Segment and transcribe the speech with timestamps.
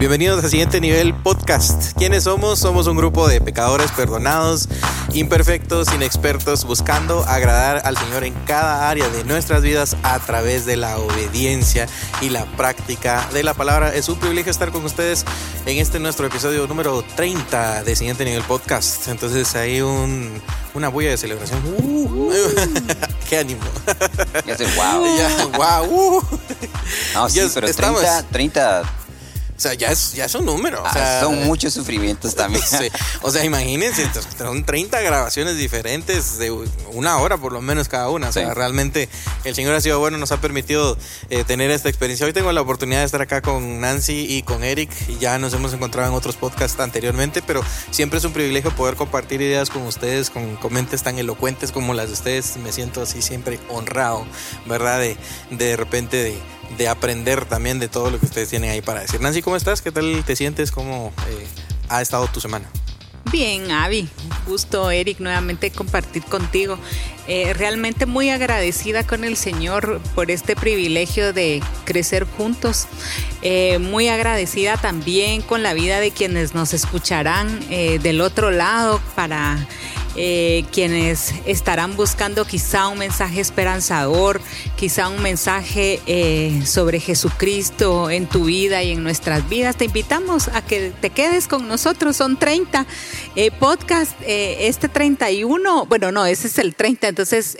[0.00, 1.92] Bienvenidos a Siguiente Nivel Podcast.
[1.98, 2.58] ¿Quiénes somos?
[2.58, 4.66] Somos un grupo de pecadores perdonados,
[5.12, 10.78] imperfectos, inexpertos, buscando agradar al Señor en cada área de nuestras vidas a través de
[10.78, 11.86] la obediencia
[12.22, 13.94] y la práctica de la palabra.
[13.94, 15.26] Es un privilegio estar con ustedes
[15.66, 19.06] en este nuestro episodio número 30 de Siguiente Nivel Podcast.
[19.08, 20.40] Entonces hay un,
[20.72, 21.60] una bulla de celebración.
[21.78, 22.32] Uh,
[23.28, 23.60] ¡Qué ánimo!
[24.46, 25.04] Ya sé, wow.
[25.18, 26.16] Ya, wow.
[26.16, 26.22] uh.
[27.12, 28.00] No, sí, pero estamos.
[28.00, 28.99] 30, 30
[29.60, 30.82] O sea, ya es, ya es un número.
[30.82, 32.64] O ah, sea, son muchos sufrimientos también.
[32.70, 32.88] Sí.
[33.20, 36.50] O sea, imagínense, son 30 grabaciones diferentes de
[36.92, 38.30] una hora por lo menos cada una.
[38.30, 38.54] O sea, Sí.
[38.54, 39.10] realmente
[39.44, 40.96] el Señor ha sido bueno, nos ha permitido
[41.28, 42.24] eh, tener esta experiencia.
[42.26, 44.90] Hoy tengo la oportunidad de estar acá con Nancy y con Eric.
[45.08, 48.96] Y ya nos hemos encontrado en otros podcasts anteriormente, pero siempre es un privilegio poder
[48.96, 52.56] compartir ideas con ustedes, con, con mentes tan elocuentes como las de ustedes.
[52.56, 54.24] Me siento así siempre honrado,
[54.64, 55.00] ¿verdad?
[55.00, 55.18] De,
[55.50, 56.38] de repente de
[56.76, 59.20] de aprender también de todo lo que ustedes tienen ahí para decir.
[59.20, 59.82] Nancy, ¿cómo estás?
[59.82, 60.70] ¿Qué tal te sientes?
[60.70, 61.46] ¿Cómo eh,
[61.88, 62.66] ha estado tu semana?
[63.30, 64.08] Bien, Avi,
[64.46, 66.78] gusto Eric nuevamente compartir contigo.
[67.28, 72.88] Eh, realmente muy agradecida con el Señor por este privilegio de crecer juntos.
[73.42, 79.58] Eh, muy agradecida también con la vida de quienes nos escucharán del otro lado para
[80.16, 84.40] eh, quienes estarán buscando quizá un mensaje esperanzador,
[84.76, 89.76] quizá un mensaje eh, sobre Jesucristo en tu vida y en nuestras vidas.
[89.76, 92.16] Te invitamos a que te quedes con nosotros.
[92.16, 92.86] Son 30
[93.36, 97.08] eh, podcast, eh, este 31, bueno, no, ese es el 30.
[97.08, 97.56] Entonces,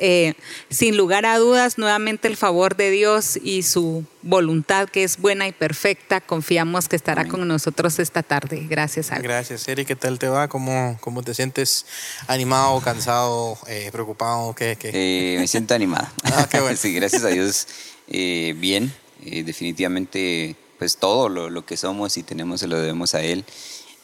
[0.68, 5.46] sin lugar a dudas, nuevamente el favor de Dios y su voluntad que es buena
[5.48, 7.32] y perfecta, confiamos que estará Amén.
[7.32, 8.66] con nosotros esta tarde.
[8.68, 9.22] Gracias, Avi.
[9.22, 9.88] Gracias, Eric.
[9.88, 10.48] ¿Qué tal te va?
[10.48, 11.86] ¿Cómo, cómo te sientes?
[12.26, 14.54] ¿Animado, cansado, eh, preocupado?
[14.54, 14.76] ¿Qué?
[14.78, 14.90] qué?
[14.92, 16.12] Eh, me siento animada.
[16.24, 16.76] Ah, qué bueno.
[16.80, 17.66] sí, gracias a Dios,
[18.08, 18.92] eh, bien.
[19.24, 23.44] Eh, definitivamente, pues todo lo, lo que somos y tenemos se lo debemos a Él.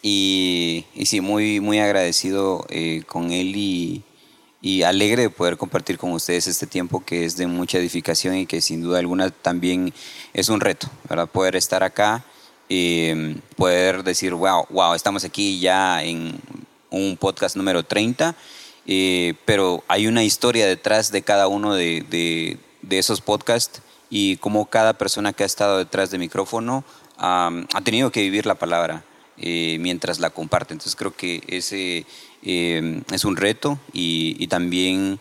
[0.02, 4.04] Y, y sí, muy, muy agradecido eh, con Él y,
[4.66, 8.46] y alegre de poder compartir con ustedes este tiempo que es de mucha edificación y
[8.46, 9.94] que sin duda alguna también
[10.34, 11.28] es un reto, ¿verdad?
[11.28, 12.24] Poder estar acá,
[12.68, 16.40] eh, poder decir, wow, wow, estamos aquí ya en
[16.90, 18.34] un podcast número 30,
[18.88, 24.36] eh, pero hay una historia detrás de cada uno de, de- de esos podcasts y
[24.38, 26.82] cómo cada persona que ha estado detrás de micrófono
[27.18, 29.04] am, ha tenido que vivir la palabra
[29.38, 30.74] eh, mientras la comparte.
[30.74, 32.06] Entonces creo que ese
[32.42, 35.18] eh, es un reto y, también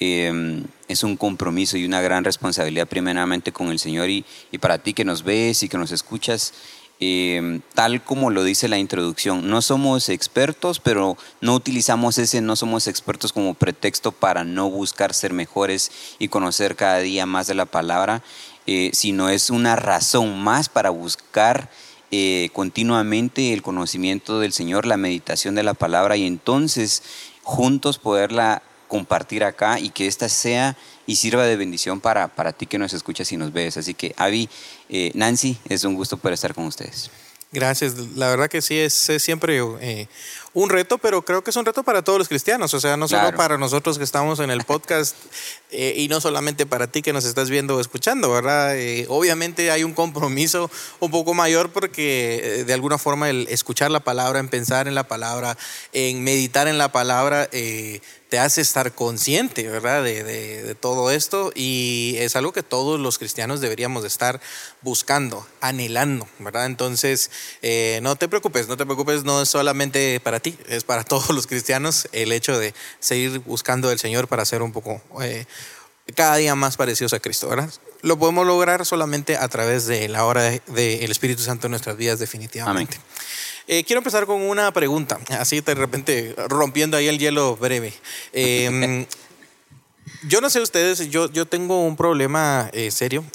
[0.00, 4.78] eh, es un compromiso y una gran responsabilidad primeramente con el Señor y, y para
[4.78, 6.52] ti que nos ves y que nos escuchas.
[6.98, 12.56] eh, tal como lo dice la introducción, no somos expertos, pero no utilizamos ese no
[12.56, 17.54] somos expertos como pretexto para no buscar ser mejores y conocer cada día más de
[17.54, 18.22] la palabra,
[18.66, 21.70] eh, sino es una razón más para buscar
[22.10, 27.02] eh, continuamente el conocimiento del Señor, la meditación de la palabra y entonces
[27.42, 32.66] juntos poderla compartir acá y que esta sea y sirva de bendición para, para ti
[32.66, 33.76] que nos escuchas y nos ves.
[33.76, 34.48] Así que, Avi,
[34.88, 37.10] eh, Nancy, es un gusto poder estar con ustedes.
[37.52, 37.94] Gracias.
[38.16, 40.08] La verdad que sí, es, siempre eh,
[40.56, 42.72] un reto, pero creo que es un reto para todos los cristianos.
[42.72, 43.36] O sea, no solo Claro.
[43.36, 45.14] para nosotros que estamos en el podcast
[45.70, 48.74] eh, y no solamente para ti que nos estás viendo o escuchando, ¿verdad?
[48.74, 53.90] Eh, obviamente hay un compromiso un poco mayor porque eh, de alguna forma el escuchar
[53.90, 55.58] la palabra, en pensar en la palabra,
[55.92, 57.50] en meditar en la palabra,
[58.28, 60.02] te hace estar consciente, ¿verdad?
[60.02, 64.40] De, todo esto y es algo que todos los cristianos deberíamos de estar
[64.82, 66.66] buscando, anhelando, ¿verdad?
[66.66, 67.30] Entonces,
[67.62, 71.30] eh, no te preocupes, no te preocupes, no es solamente para ti, es para todos
[71.30, 75.46] los cristianos el hecho de seguir buscando del Señor para ser un poco, eh,
[76.14, 77.70] cada día más parecidos a Cristo, ¿verdad?
[78.02, 81.72] Lo podemos lograr solamente a través de la obra del de, el Espíritu Santo en
[81.72, 82.98] nuestras vidas, definitivamente.
[83.68, 87.92] Eh, quiero empezar con una pregunta, así de repente rompiendo ahí el hielo breve.
[88.32, 89.06] Eh,
[90.28, 93.24] yo no sé ustedes, yo, yo tengo un problema eh, serio.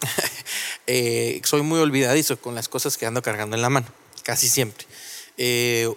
[0.87, 3.87] Eh, soy muy olvidadizo con las cosas que ando cargando en la mano,
[4.23, 4.85] casi siempre.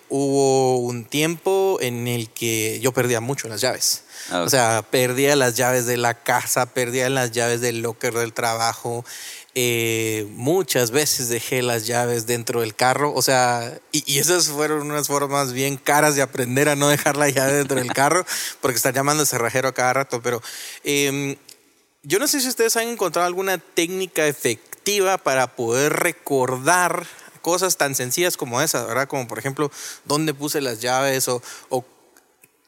[0.08, 4.04] Hubo un tiempo en el que yo perdía mucho las llaves.
[4.30, 4.42] Ah.
[4.42, 9.04] O sea, perdía las llaves de la casa, perdía las llaves del locker del trabajo.
[9.56, 13.12] Eh, muchas veces dejé las llaves dentro del carro.
[13.14, 17.16] O sea, y, y esas fueron unas formas bien caras de aprender a no dejar
[17.16, 18.26] la llave dentro del carro,
[18.60, 20.20] porque está llamando al cerrajero a cada rato.
[20.22, 20.42] Pero
[20.82, 21.36] em,
[22.02, 27.06] yo no sé si ustedes han encontrado alguna técnica efectiva para poder recordar
[27.40, 29.06] cosas tan sencillas como esas, ¿verdad?
[29.06, 29.70] Como por ejemplo,
[30.04, 31.84] dónde puse las llaves o, o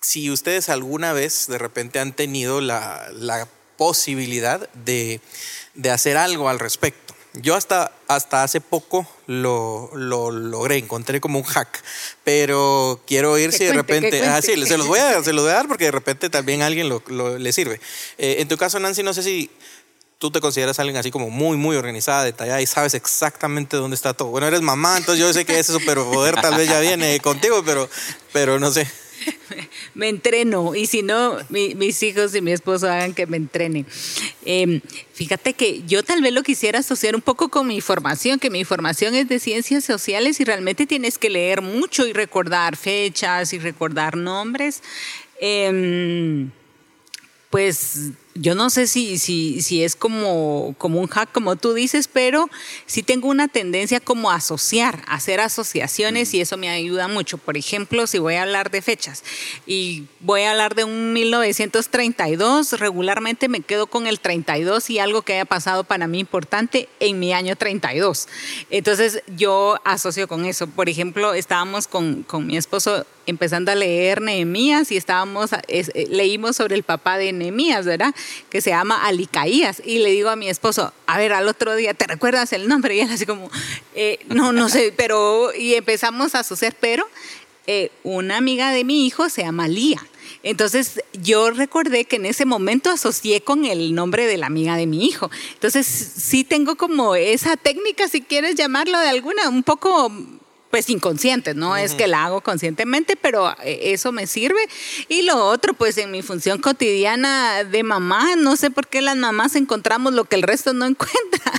[0.02, 5.20] si ustedes alguna vez de repente han tenido la, la posibilidad de,
[5.75, 7.14] de hacer algo al respecto.
[7.34, 11.82] Yo hasta, hasta hace poco lo, lo logré, encontré como un hack,
[12.25, 14.26] pero quiero ir si de repente...
[14.26, 16.62] Ah, sí, se los, voy a, se los voy a dar porque de repente también
[16.62, 17.78] a alguien lo, le sirve.
[18.17, 19.50] Eh, en tu caso, Nancy, no sé si
[20.19, 24.14] tú te consideras alguien así como muy, muy organizada, detallada y sabes exactamente dónde está
[24.14, 24.29] todo.
[24.29, 27.90] Bueno, eres mamá, entonces yo sé que ese superpoder tal vez ya viene contigo, pero,
[28.32, 28.90] pero no sé.
[29.94, 33.84] me entreno y si no, mis hijos y mi esposo hagan que me entrene.
[34.44, 34.80] Em,
[35.12, 38.64] fíjate que yo tal vez lo quisiera asociar un poco con mi formación, que mi
[38.64, 43.58] formación es de ciencias sociales y realmente tienes que leer mucho y recordar fechas y
[43.58, 44.82] recordar nombres.
[45.40, 46.50] Em,
[47.50, 48.10] pues
[48.40, 52.48] yo no sé si, si, si es como, como un hack, como tú dices, pero
[52.86, 57.38] sí tengo una tendencia como a asociar, a hacer asociaciones y eso me ayuda mucho.
[57.38, 59.22] Por ejemplo, si voy a hablar de fechas
[59.66, 65.22] y voy a hablar de un 1932, regularmente me quedo con el 32 y algo
[65.22, 68.28] que haya pasado para mí importante en mi año 32.
[68.70, 70.66] Entonces yo asocio con eso.
[70.66, 76.56] Por ejemplo, estábamos con, con mi esposo empezando a leer Nehemías y estábamos, eh, leímos
[76.56, 78.14] sobre el papá de Nehemías, ¿verdad?
[78.50, 79.82] Que se llama Alicaías.
[79.84, 82.96] Y le digo a mi esposo, a ver, al otro día, ¿te recuerdas el nombre?
[82.96, 83.50] Y él así como,
[83.94, 87.06] eh, no, no sé, pero, y empezamos a asociar, pero
[87.67, 90.00] eh, una amiga de mi hijo se llama Lía.
[90.43, 94.87] Entonces yo recordé que en ese momento asocié con el nombre de la amiga de
[94.87, 95.29] mi hijo.
[95.55, 100.12] Entonces sí tengo como esa técnica, si quieres llamarlo de alguna, un poco
[100.70, 104.60] pues inconsciente, no es que la hago conscientemente, pero eh, eso me sirve.
[105.08, 109.16] Y lo otro, pues en mi función cotidiana de mamá, no sé por qué las
[109.16, 111.52] mamás encontramos lo que el resto no encuentra,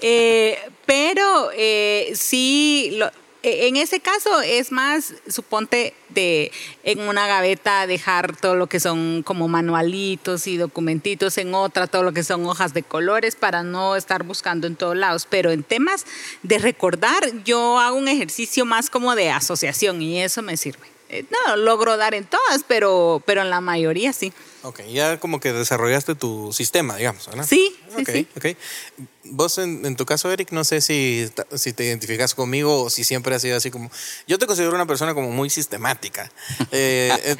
[0.00, 2.90] eh, pero eh, sí...
[2.92, 3.10] Lo,
[3.42, 6.50] en ese caso es más, suponte, de
[6.82, 12.02] en una gaveta dejar todo lo que son como manualitos y documentitos, en otra todo
[12.02, 15.26] lo que son hojas de colores para no estar buscando en todos lados.
[15.28, 16.06] Pero en temas
[16.42, 20.88] de recordar, yo hago un ejercicio más como de asociación y eso me sirve.
[21.08, 24.32] Eh, no logro dar en todas, pero, pero en la mayoría sí.
[24.62, 27.44] Ok, ya como que desarrollaste tu sistema, digamos, ¿no?
[27.44, 28.28] Sí, sí, sí.
[28.36, 28.46] Ok,
[29.30, 33.34] Vos, en, tu caso, Eric, no sé si, si te identificas conmigo o si siempre
[33.34, 33.90] has sido así como...
[34.26, 36.30] Yo te considero una persona como muy sistemática.
[36.70, 37.36] Eh, eh,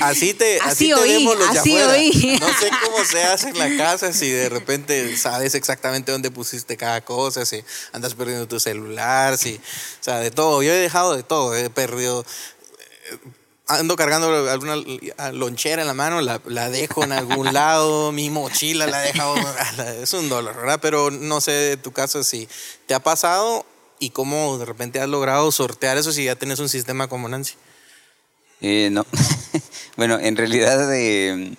[0.00, 2.38] así te, así, te vemos los así de Oí.
[2.40, 6.76] No sé cómo se hace en la casa, si de repente sabes exactamente dónde pusiste
[6.76, 7.62] cada cosa, si
[7.92, 9.56] andas perdiendo tu celular, si...
[9.56, 10.62] O sea, de todo.
[10.62, 11.56] Yo he dejado de todo.
[11.56, 12.24] He perdido
[13.78, 14.76] ando cargando alguna
[15.32, 19.34] lonchera en la mano, la, dejo en algún lado, mi mochila la he dejado,
[20.02, 20.78] es un dolor, ¿verdad?
[20.80, 22.48] Pero no sé de tu caso si
[22.86, 23.66] te ha pasado
[23.98, 27.54] y cómo de repente has logrado sortear eso si ya tienes un sistema como Nancy.
[28.60, 29.06] Eh, no,
[29.96, 31.54] bueno, en realidad eh,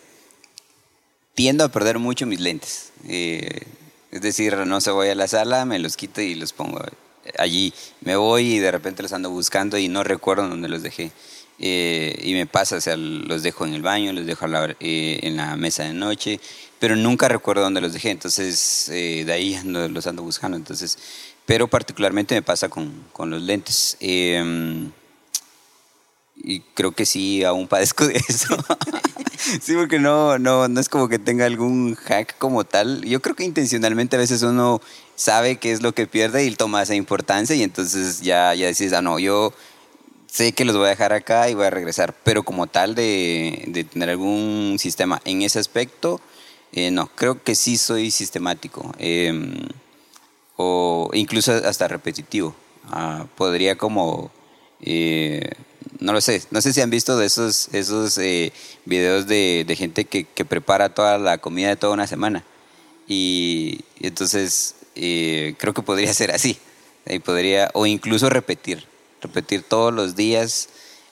[1.34, 2.92] tiendo a perder mucho mis lentes.
[3.08, 3.64] Eh,
[4.12, 6.82] es decir, no se voy a la sala, me los quito y los pongo
[7.38, 7.74] allí.
[8.02, 11.12] Me voy y de repente los ando buscando y no recuerdo dónde los dejé.
[11.60, 14.46] Eh, y me pasa, o sea, los dejo en el baño, los dejo
[14.80, 16.40] eh, en la mesa de noche,
[16.80, 20.98] pero nunca recuerdo dónde los dejé, entonces eh, de ahí los ando buscando, entonces,
[21.46, 23.98] pero particularmente me pasa con, con los lentes.
[24.00, 24.92] Em,
[26.36, 28.58] y creo que sí, aún padezco de eso.
[29.62, 33.04] sí, porque no, no, no es como que tenga algún hack como tal.
[33.06, 34.82] Yo creo que intencionalmente a veces uno
[35.16, 38.92] sabe qué es lo que pierde y toma esa importancia y entonces ya, ya decís,
[38.94, 39.54] ah, no, yo
[40.34, 43.86] sé que los voy a dejar acá y voy a regresar, pero como tal de,
[43.92, 46.20] tener algún sistema en ese aspecto,
[46.72, 49.54] eh, no, creo que sí soy sistemático em,
[50.58, 52.56] o incluso hasta repetitivo.
[52.90, 54.32] Ah, podría como,
[54.82, 55.52] eh,
[56.00, 58.52] no lo sé, no sé si han visto de esos, esos eh,
[58.86, 62.44] videos de, gente que, prepara toda la comida de toda una semana.
[63.08, 66.58] Y, entonces creo que podría ser así.
[67.24, 68.93] Podría, o incluso repetir
[69.24, 70.70] repetir todos los días,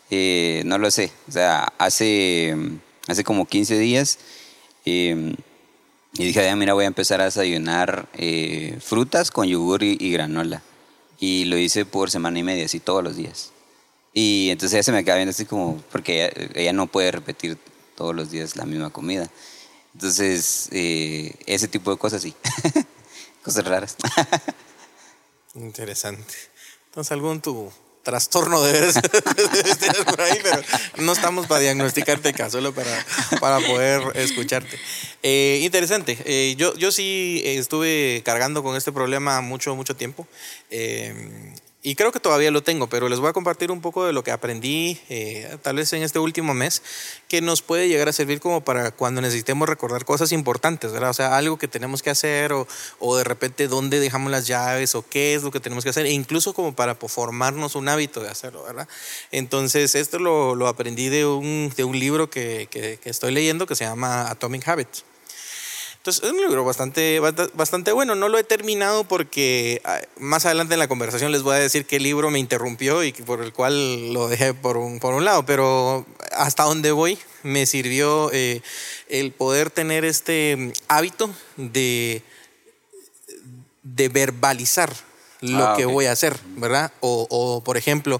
[0.10, 2.56] eh, no lo sé, o sea, hace,
[3.08, 4.20] hace como 15 días
[4.86, 5.36] em,
[6.13, 10.62] y dije, ya mira, voy a empezar a desayunar eh, frutas con yogur y, granola.
[11.20, 13.51] Y lo hice por semana y media, así todos los días.
[14.13, 17.58] Y entonces ya se me acaba viendo así como, porque ella, no puede repetir
[17.96, 19.30] todos los días la misma comida.
[19.94, 22.34] Entonces, eh, ese tipo de cosas sí.
[23.44, 23.96] cosas raras.
[25.56, 26.34] Interesante.
[26.88, 27.72] Entonces, ¿algún tu
[28.03, 28.93] trastorno de ver
[30.05, 30.62] por ahí, pero
[30.98, 33.05] no estamos para diagnosticarte acá, solo para,
[33.39, 34.79] para poder escucharte.
[35.24, 36.17] Eh, interesante.
[36.25, 40.27] Eh, yo, yo sí estuve cargando con este problema mucho, mucho tiempo.
[40.70, 44.13] Eh, y creo que todavía lo tengo, pero les voy a compartir un poco de
[44.13, 46.83] lo que aprendí eh, tal vez en este último mes,
[47.27, 51.09] que nos puede llegar a servir como para cuando necesitemos recordar cosas importantes, ¿verdad?
[51.09, 52.67] O sea, algo que tenemos que hacer o,
[53.00, 56.05] o de repente dónde dejamos las llaves o qué es lo que tenemos que hacer,
[56.05, 58.88] e incluso como para formarnos un hábito de hacerlo, ¿verdad?
[59.31, 63.65] Entonces, esto lo, lo aprendí de un, de un libro que, que, que estoy leyendo
[63.65, 65.05] que se llama Atomic Habits.
[66.01, 67.20] Entonces, es un libro bastante,
[67.53, 68.15] bastante bueno.
[68.15, 71.86] No lo he terminado porque ah, más adelante en la conversación les voy a decir
[71.86, 75.46] qué libro me interrumpió y por el cual lo dejé por un, por un lado.
[75.46, 78.63] Pero hasta donde voy me sirvió eh,
[79.10, 82.24] el poder tener este hábito de,
[83.84, 84.91] de verbalizar
[85.41, 86.91] lo ah, que voy a hacer, ¿verdad?
[87.01, 88.20] O, o por ejemplo,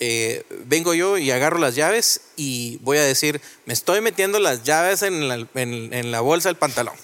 [0.00, 4.64] eh, vengo yo y agarro las llaves y voy a decir, me estoy metiendo las
[4.64, 6.94] llaves en la, bolsa del pantalón.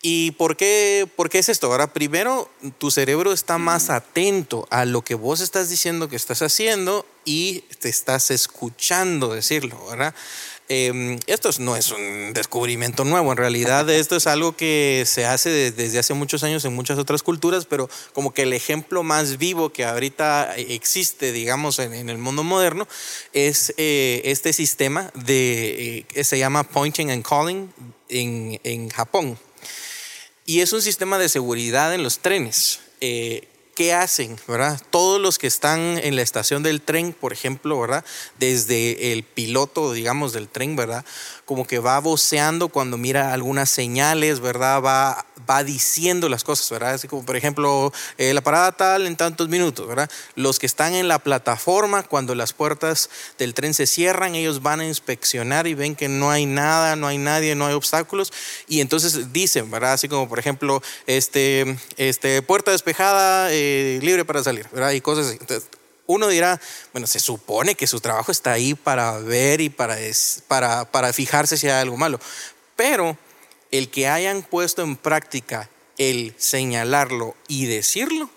[0.00, 1.66] ¿Y por qué, por qué es esto?
[1.66, 6.42] Ahora, primero, tu cerebro está más atento a lo que vos estás diciendo que estás
[6.42, 10.14] haciendo y te estás escuchando decirlo, ¿verdad?
[10.70, 15.72] Em, esto no es un descubrimiento nuevo, en realidad esto es algo que se hace
[15.72, 19.72] desde hace muchos años en muchas otras culturas, pero como que el ejemplo más vivo
[19.72, 22.86] que ahorita existe, digamos, en, el mundo moderno,
[23.32, 27.72] es eh, este sistema de, eh, que se llama pointing and calling
[28.10, 29.38] en, en, Japón.
[30.44, 32.80] Y es un sistema de seguridad en los trenes.
[33.78, 34.36] ¿Qué hacen?
[34.48, 34.82] ¿verdad?
[34.90, 38.04] Todos los que están en la estación del tren, por ejemplo, ¿verdad?
[38.36, 41.04] Desde el piloto, digamos, del tren, ¿verdad?
[41.48, 44.82] Como que va voceando cuando mira algunas señales, ¿verdad?
[44.82, 46.92] Va, va diciendo las cosas, ¿verdad?
[46.92, 50.10] Así como, por ejemplo, eh, la parada tal en tantos minutos, ¿verdad?
[50.34, 54.80] Los que están en la plataforma, cuando las puertas del tren se cierran, ellos van
[54.80, 58.30] a inspeccionar y ven que no hay nada, no hay nadie, no hay obstáculos,
[58.68, 59.94] y entonces dicen, ¿verdad?
[59.94, 64.90] Así como, por ejemplo, este, este, puerta despejada, eh, libre para salir, ¿verdad?
[64.90, 65.38] Y cosas así.
[65.40, 65.66] Entonces,
[66.08, 66.58] uno dirá,
[66.92, 69.98] bueno, se supone que su trabajo está ahí para ver y para,
[70.48, 72.18] para, para fijarse si hay algo malo.
[72.76, 73.18] Pero
[73.70, 78.30] el que hayan puesto en práctica el señalarlo y decirlo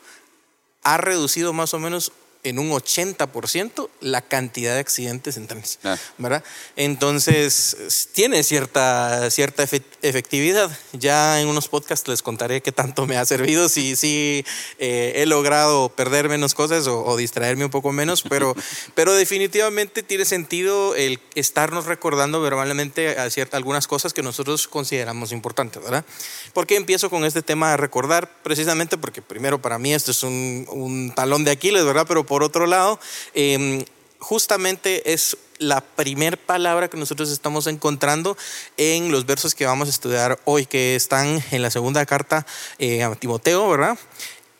[0.84, 2.12] ha reducido más o menos
[2.44, 5.98] en un 80% la cantidad de accidentes en trenes, ah.
[6.18, 6.44] ¿verdad?
[6.76, 10.72] Entonces, tiene cierta, cierta efectividad.
[10.94, 14.46] Ya en unos podcasts les contaré qué tanto me ha servido, si, si
[14.80, 18.56] eh, he logrado perder menos cosas o, distraerme un poco menos, pero,
[18.96, 25.84] pero definitivamente tiene sentido el estarnos recordando verbalmente a algunas cosas que nosotros consideramos importantes,
[25.84, 26.06] ¿verdad?
[26.54, 28.32] ¿Por qué empiezo con este tema de recordar?
[28.44, 32.06] Precisamente porque primero para mí esto es un, un talón de Aquiles, ¿verdad?
[32.08, 32.98] Pero por otro lado,
[33.34, 33.84] em,
[34.18, 38.38] justamente es la primer palabra que nosotros estamos encontrando
[38.78, 42.48] en los versos que vamos a estudiar hoy, que están en la segunda carta
[42.80, 44.00] eh, a Timoteo, ¿verdad?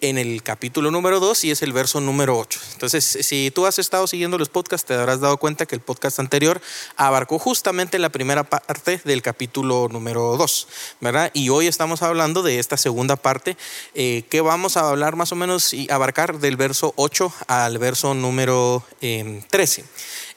[0.02, 2.60] En el capítulo número 2 y es el verso número 8.
[2.74, 6.20] Entonces, si tú has estado siguiendo los podcasts, te habrás dado cuenta que el podcast
[6.20, 6.60] anterior
[6.98, 10.68] abarcó justamente la primera parte del capítulo número 2,
[11.00, 11.32] ¿verdad?
[11.34, 13.56] Y hoy estamos hablando de esta segunda parte
[13.94, 18.14] eh, que vamos a hablar más o menos y abarcar del verso 8 al verso
[18.16, 19.86] número 13.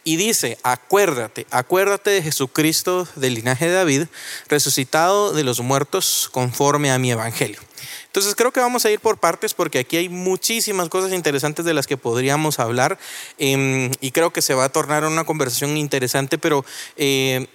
[0.05, 4.03] Y dice, acuérdate, acuérdate de Jesucristo del linaje de David,
[4.49, 7.61] resucitado de los muertos conforme a mi evangelio.
[8.07, 11.75] Entonces creo que vamos a ir por partes porque aquí hay muchísimas cosas interesantes de
[11.75, 12.99] las que podríamos hablar
[13.39, 16.65] em, y creo que se va a tornar una conversación interesante, pero...
[16.97, 17.49] Eh,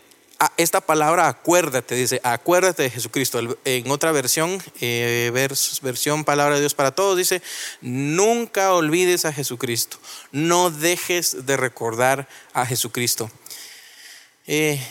[0.57, 3.39] esta palabra acuérdate, dice, acuérdate de Jesucristo.
[3.65, 5.31] En otra versión, eh,
[5.81, 7.41] versión Palabra de Dios para Todos, dice,
[7.81, 9.97] nunca olvides a Jesucristo,
[10.31, 13.29] no dejes de recordar a Jesucristo.
[14.47, 14.81] Eh,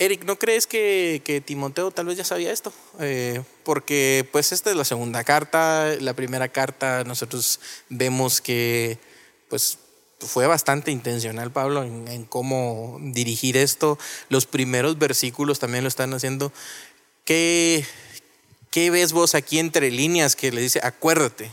[0.00, 2.72] Eric, ¿no crees que, Timoteo tal vez ya sabía esto?
[3.00, 8.98] Eh, porque pues esta es la segunda carta, la primera carta nosotros vemos que
[9.48, 9.78] pues
[10.20, 13.98] fue bastante intencional Pablo en, cómo dirigir esto.
[14.28, 16.52] Los primeros versículos también lo están haciendo.
[17.24, 17.84] ¿Qué,
[18.70, 21.50] qué ves vos aquí entre líneas que le dice acuérdate?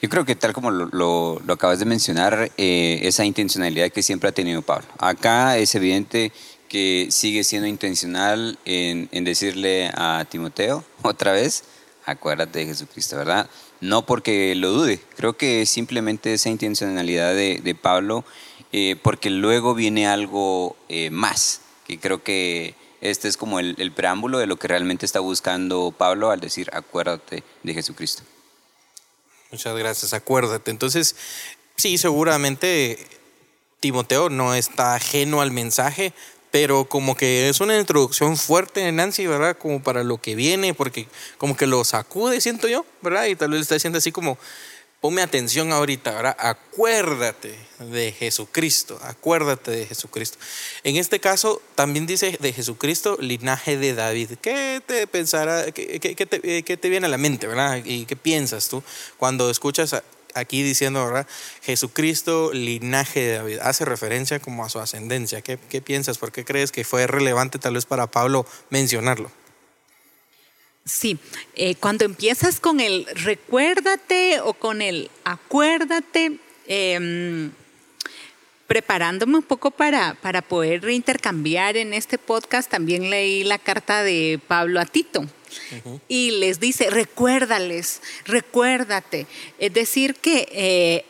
[0.00, 4.32] Yo creo que tal como lo, acabas de mencionar, eh, esa intencionalidad que siempre ha
[4.32, 4.86] tenido Pablo.
[4.98, 6.30] Acá es evidente
[6.68, 11.64] que sigue siendo intencional en, decirle a Timoteo otra vez,
[12.04, 13.48] acuérdate de Jesucristo, ¿verdad?
[13.84, 18.24] No porque lo dude, creo que simplemente esa intencionalidad de, Pablo,
[18.72, 24.38] eh, porque luego viene algo eh, más, que creo que este es como el, preámbulo
[24.38, 28.22] de lo que realmente está buscando Pablo al decir, acuérdate de Jesucristo.
[29.50, 30.70] Muchas gracias, acuérdate.
[30.70, 31.14] Entonces,
[31.76, 33.06] sí, seguramente
[33.80, 36.14] Timoteo no está ajeno al mensaje,
[36.54, 39.58] pero como que es una introducción fuerte de Nancy, ¿verdad?
[39.58, 43.26] Como para lo que viene, porque como que lo sacude, siento yo, ¿verdad?
[43.26, 44.38] Y tal vez está diciendo así como,
[45.00, 50.38] ponme atención ahorita, ahora acuérdate de Jesucristo, acuérdate de Jesucristo.
[50.84, 54.34] En este caso también dice de Jesucristo, linaje de David.
[54.40, 57.82] ¿Qué te pensará, qué, te, qué te, viene a la mente, verdad?
[57.84, 58.80] ¿Y qué piensas tú
[59.18, 61.26] cuando escuchas aquí diciendo, ¿verdad?
[61.62, 63.58] Jesucristo, linaje de David.
[63.62, 65.42] Hace referencia como a su ascendencia.
[65.42, 66.18] ¿Qué, piensas?
[66.18, 69.30] ¿Por qué crees que fue relevante tal vez para Pablo mencionarlo?
[70.84, 71.18] Sí,
[71.54, 77.52] eh, cuando empiezas con el recuérdate o con el acuérdate, em,
[78.66, 84.38] preparándome un poco para, para poder intercambiar en este podcast, también leí la carta de
[84.46, 85.26] Pablo a Tito.
[86.08, 89.26] Y les dice, recuérdales, recuérdate.
[89.58, 91.04] Es decir, que eh,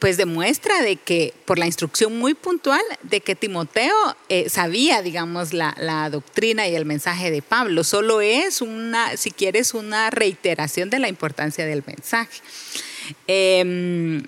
[0.00, 3.94] pues demuestra de que, por la instrucción muy puntual, de que Timoteo
[4.28, 7.84] eh, sabía, digamos, la, doctrina y el mensaje de Pablo.
[7.84, 12.40] Solo es una, si quieres, una reiteración de la importancia del mensaje.
[13.26, 14.22] Em,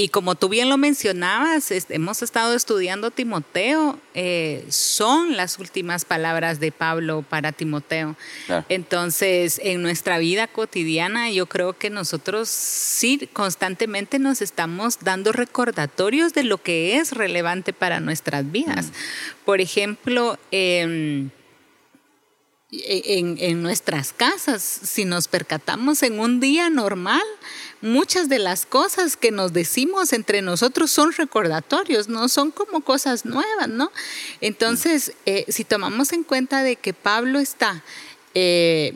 [0.00, 6.60] y como tú bien lo mencionabas, hemos estado estudiando Timoteo, eh, son las últimas palabras
[6.60, 8.14] de Pablo para Timoteo.
[8.68, 16.32] Entonces, en nuestra vida cotidiana, yo creo que nosotros sí constantemente nos estamos dando recordatorios
[16.32, 18.86] de lo que es relevante para nuestras vidas.
[18.86, 19.44] Mm.
[19.44, 21.30] Por ejemplo, em,
[22.70, 27.22] en, en, nuestras casas, si nos percatamos en un día normal,
[27.80, 33.24] muchas de las cosas que nos decimos entre nosotros son recordatorios, no son como cosas
[33.24, 33.90] nuevas, ¿no?
[34.40, 37.82] Entonces, eh, si tomamos en cuenta de que Pablo está
[38.34, 38.94] eh,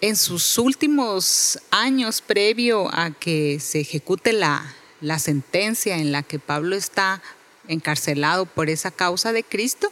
[0.00, 6.38] en sus últimos años previo a que se ejecute la, la sentencia en la que
[6.38, 7.22] Pablo está
[7.68, 9.90] encarcelado por esa causa de Cristo,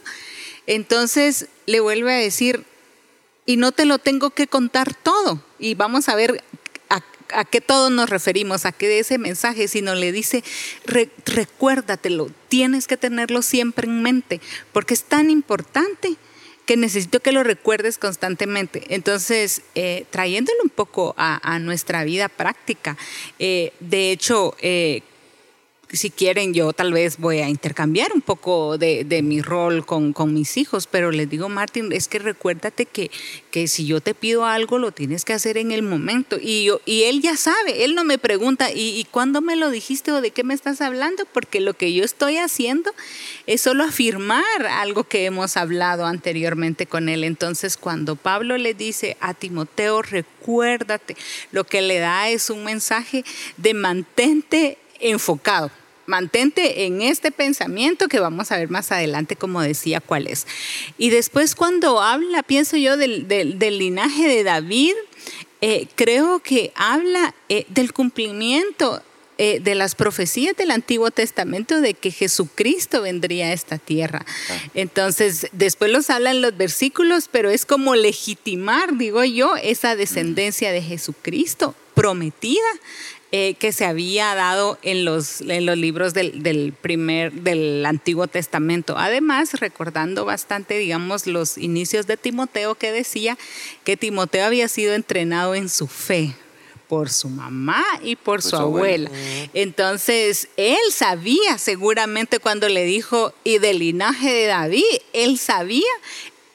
[0.67, 2.65] entonces le vuelve a decir,
[3.45, 5.43] y no te lo tengo que contar todo.
[5.59, 6.43] Y vamos a ver
[7.33, 10.43] a, qué todos nos referimos, a qué de ese mensaje, sino le dice,
[11.25, 16.15] recuérdatelo, tienes que tenerlo siempre en mente, porque es tan importante
[16.65, 18.83] que necesito que lo recuerdes constantemente.
[18.89, 22.97] Entonces, eh, trayéndolo un poco a, nuestra vida práctica,
[23.39, 25.01] eh, de hecho, eh,
[25.93, 30.57] si quieren, yo tal vez voy a intercambiar un poco de, mi rol con, mis
[30.57, 33.11] hijos, pero les digo, Martín, es que recuérdate que,
[33.51, 36.37] que si yo te pido algo, lo tienes que hacer en el momento.
[36.41, 39.69] Y, yo, y él ya sabe, él no me pregunta, ¿y, ¿y cuándo me lo
[39.69, 41.25] dijiste o de qué me estás hablando?
[41.31, 42.91] Porque lo que yo estoy haciendo
[43.45, 47.23] es solo afirmar algo que hemos hablado anteriormente con él.
[47.23, 51.15] Entonces, cuando Pablo le dice a Timoteo, recuérdate,
[51.51, 53.23] lo que le da es un mensaje
[53.57, 55.69] de mantente enfocado
[56.05, 60.47] mantente en este pensamiento que vamos a ver más adelante, como decía, cuál es.
[60.97, 63.27] Y después cuando habla, pienso yo, del,
[63.59, 64.93] linaje de David,
[65.61, 69.01] eh, creo que habla eh, del cumplimiento
[69.39, 74.23] eh, de las profecías del Antiguo Testamento de que Jesucristo vendría a esta tierra.
[74.27, 74.59] Ah.
[74.75, 80.83] Entonces, después los hablan los versículos, pero es como legitimar, digo yo, esa descendencia de
[80.83, 82.61] Jesucristo prometida
[83.35, 88.95] eh, que se había dado en los, en los libros del, primer, del Antiguo Testamento.
[88.95, 93.39] Además, recordando bastante, digamos, los inicios de Timoteo que decía
[93.83, 96.35] que Timoteo había sido entrenado en su fe,
[96.87, 99.09] por su mamá y por, su, abuela.
[99.55, 105.89] Entonces, él sabía seguramente cuando le dijo, y del linaje de David, él sabía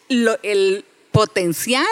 [0.08, 1.84] lo, el potencial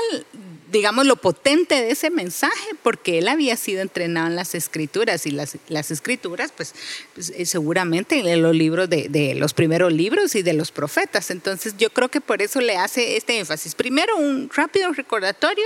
[0.77, 5.31] digamos, lo potente de ese mensaje, porque él había sido entrenado en las escrituras y
[5.31, 6.75] las, las escrituras, pues,
[7.15, 11.31] pues eh, seguramente en los libros de, los primeros libros y de los profetas.
[11.31, 13.75] Entonces yo creo que por eso le hace este énfasis.
[13.75, 15.65] Primero, un rápido recordatorio,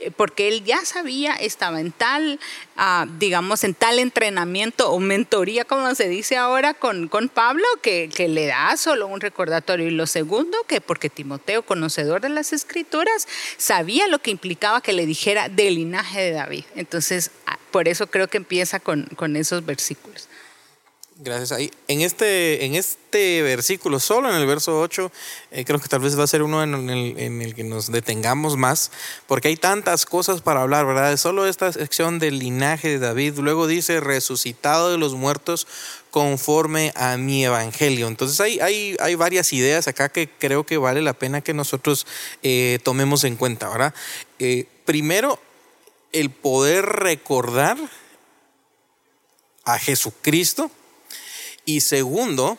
[0.00, 2.38] eh, porque él ya sabía, estaba en tal,
[2.76, 8.10] ah, digamos, en tal entrenamiento o mentoría, como se dice ahora con, con Pablo, que,
[8.14, 9.88] que le da solo un recordatorio.
[9.88, 14.92] Y lo segundo, que porque Timoteo, conocedor de las escrituras, sabía lo que implicaba que
[14.92, 16.64] le dijera del linaje de David.
[16.74, 20.26] Entonces, ah, por eso creo que empieza con, con esos versículos.
[21.16, 21.52] Gracias.
[21.52, 25.12] Ahí, en, este, en este versículo, solo en el verso 8,
[25.52, 27.92] eh, creo que tal vez va a ser uno en el, en el, que nos
[27.92, 28.90] detengamos más,
[29.28, 31.16] porque hay tantas cosas para hablar, ¿verdad?
[31.18, 33.38] Solo esta sección del linaje de David.
[33.38, 35.68] Luego dice, resucitado de los muertos
[36.12, 38.06] conforme a mi evangelio.
[38.06, 38.60] Entonces hay,
[39.00, 42.06] hay, varias ideas acá que creo que vale la pena que nosotros
[42.42, 43.94] eh, tomemos en cuenta, ¿verdad?
[44.38, 45.40] Eh, primero,
[46.12, 47.78] el poder recordar
[49.64, 50.70] a Jesucristo
[51.64, 52.58] y segundo,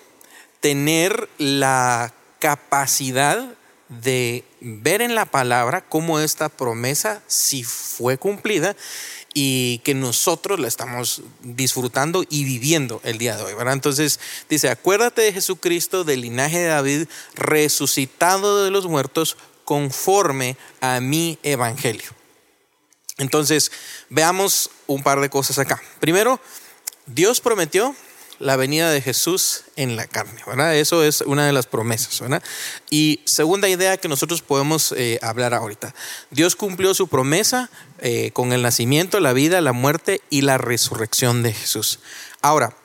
[0.59, 3.53] tener la capacidad
[3.87, 8.75] de ver en la palabra cómo esta promesa sí fue cumplida
[9.33, 13.73] y que nosotros la estamos disfrutando y viviendo el día de hoy, ¿verdad?
[13.73, 14.19] Entonces
[14.49, 21.39] dice, acuérdate de Jesucristo del linaje de David, resucitado de los muertos conforme a mi
[21.43, 22.11] evangelio.
[23.17, 23.71] Entonces,
[24.09, 25.81] veamos un par de cosas acá.
[25.99, 26.39] Primero,
[27.05, 27.95] Dios prometió
[28.43, 30.75] la venida de Jesús en la carne, ¿verdad?
[30.75, 32.43] Eso es una de las promesas, ¿verdad?
[32.89, 35.95] Y segunda idea que nosotros podemos eh, hablar ahorita.
[36.29, 41.41] Dios cumplió su promesa eh, con el nacimiento, la vida, la muerte y la resurrección
[41.41, 41.99] de Jesús.
[42.41, 42.75] Ahora,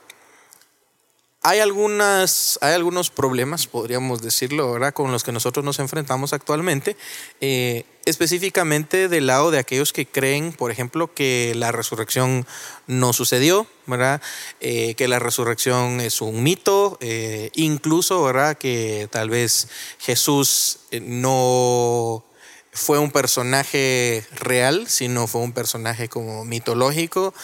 [1.42, 4.92] hay, algunas, hay algunos problemas, podríamos decirlo, ¿verdad?
[4.92, 6.96] con los que nosotros nos enfrentamos actualmente,
[7.40, 12.46] eh, específicamente del lado de aquellos que creen, por ejemplo, que la resurrección
[12.86, 14.20] no sucedió, ¿verdad?
[14.60, 18.56] Eh, que la resurrección es un mito, eh, incluso ¿verdad?
[18.56, 22.24] que tal vez Jesús no
[22.72, 27.34] fue un personaje real, sino fue un personaje como mitológico,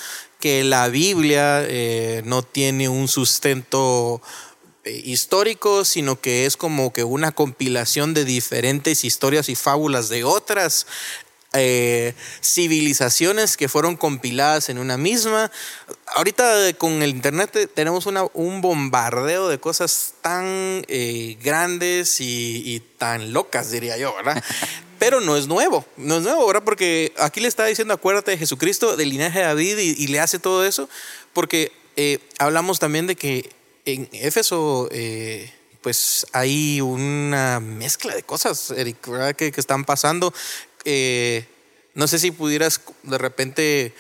[0.45, 4.21] que la Biblia eh, no tiene un sustento
[4.85, 10.25] eh, histórico, sino que es como que una compilación de diferentes historias y fábulas de
[10.25, 10.87] otras
[11.55, 15.51] eh, civilizaciones que fueron compiladas en una misma.
[16.15, 20.85] Ahorita con el Internet tenemos una, un bombardeo de cosas tan
[21.43, 24.43] grandes y, y, tan locas, diría yo, ¿verdad?
[25.05, 26.63] pero no es nuevo, no es nuevo, ¿verdad?
[26.65, 30.39] Porque aquí le está diciendo, acuérdate de Jesucristo, del linaje de David, y, le hace
[30.39, 30.89] todo eso,
[31.35, 33.51] porque eh, hablamos también de que
[33.85, 39.37] en Éfeso, eh, pues hay una mezcla de cosas, Eric, ¿verdad?
[39.37, 40.33] Que, están pasando.
[40.85, 41.47] Eh,
[41.95, 43.95] no sé si pudieras de repente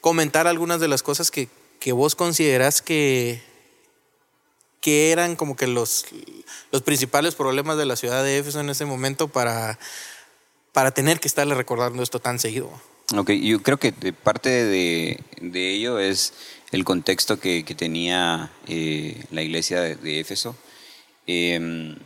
[0.00, 1.48] comentar algunas de las cosas que,
[1.80, 3.42] que vos consideras que,
[4.80, 6.06] que eran como que los,
[6.72, 9.78] los principales problemas de la ciudad de Éfeso en ese momento para
[10.74, 12.68] para tener que estarle recordando esto tan seguido.
[13.16, 16.34] Ok, yo creo que parte de, ello es
[16.72, 20.56] el contexto que, tenía eh, la iglesia de, Éfeso.
[21.28, 21.96] Em,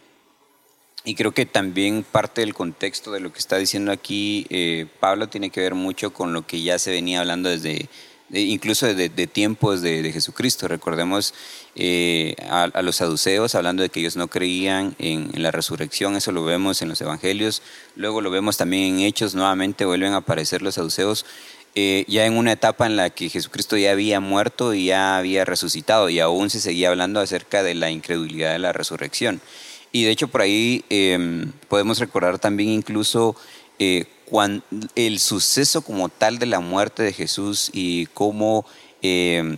[1.05, 5.29] y creo que también parte del contexto de lo que está diciendo aquí eh, Pablo
[5.29, 7.89] tiene que ver mucho con lo que ya se venía hablando desde,
[8.31, 10.69] incluso de, tiempos de, Jesucristo.
[10.69, 11.35] Recordemos
[11.75, 16.45] eh, a, los saduceos hablando de que ellos no creían en, la resurrección, eso lo
[16.45, 17.63] vemos en los evangelios,
[17.97, 21.25] luego lo vemos también en Hechos, nuevamente vuelven a aparecer los saduceos.
[21.75, 25.45] Eh, ya en una etapa en la que Jesucristo ya había muerto y ya había
[25.45, 29.41] resucitado y aún se seguía hablando acerca de la incredulidad de la resurrección.
[29.93, 33.37] Y de hecho por ahí em, podemos recordar también incluso
[33.79, 34.07] eh,
[34.95, 38.67] el suceso como tal de la muerte de Jesús y cómo
[39.01, 39.57] eh,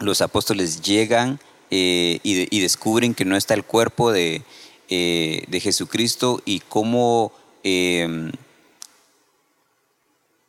[0.00, 1.38] los apóstoles llegan
[1.70, 4.42] eh, y, descubren que no está el cuerpo de,
[4.88, 7.32] de Jesucristo y cómo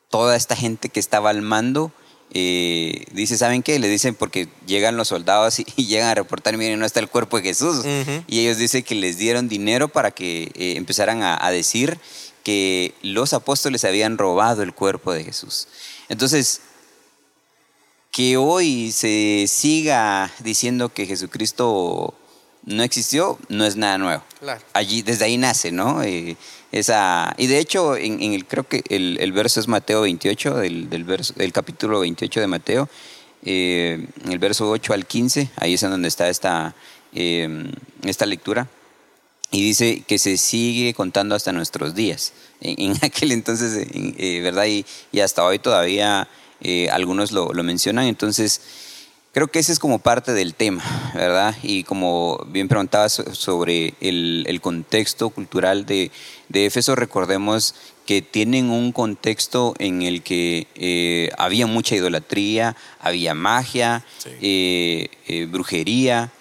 [0.10, 1.91] toda esta gente que estaba al mando
[2.31, 3.79] dice, ¿saben qué?
[3.79, 7.37] Le dicen porque llegan los soldados y, llegan a reportar, miren, no está el cuerpo
[7.37, 7.85] de Jesús.
[8.27, 11.99] Y ellos dicen que les dieron dinero para que empezaran a, a, decir
[12.43, 15.67] que los apóstoles habían robado el cuerpo de Jesús.
[16.09, 16.61] Entonces,
[18.11, 22.15] que hoy se siga diciendo que Jesucristo
[22.67, 24.23] no existió, no es nada nuevo.
[24.73, 26.03] Allí, desde ahí nace, ¿no?
[26.03, 26.35] Eh,
[26.71, 31.03] esa, y de hecho, en, el, creo que el, verso es Mateo 28, del, del,
[31.03, 32.89] verso, del capítulo 28 de Mateo,
[33.43, 36.75] eh, el verso 8 al 15, ahí es en donde está esta,
[37.13, 37.71] eh,
[38.03, 38.67] esta lectura
[39.51, 42.34] y dice que se sigue contando hasta nuestros días.
[42.62, 44.65] En, aquel entonces, eh, ¿verdad?
[44.65, 44.86] Y,
[45.19, 46.27] hasta hoy todavía
[46.62, 48.06] eh, algunos lo, mencionan.
[48.06, 48.62] Entonces,
[49.38, 51.56] creo que ese es como parte del tema, ¿verdad?
[51.62, 56.12] Y como bien preguntabas sobre el, contexto cultural de,
[56.50, 63.34] de, Éfeso, recordemos que tienen un contexto en el que eh, había mucha idolatría, había
[63.36, 64.04] magia,
[65.50, 66.32] brujería,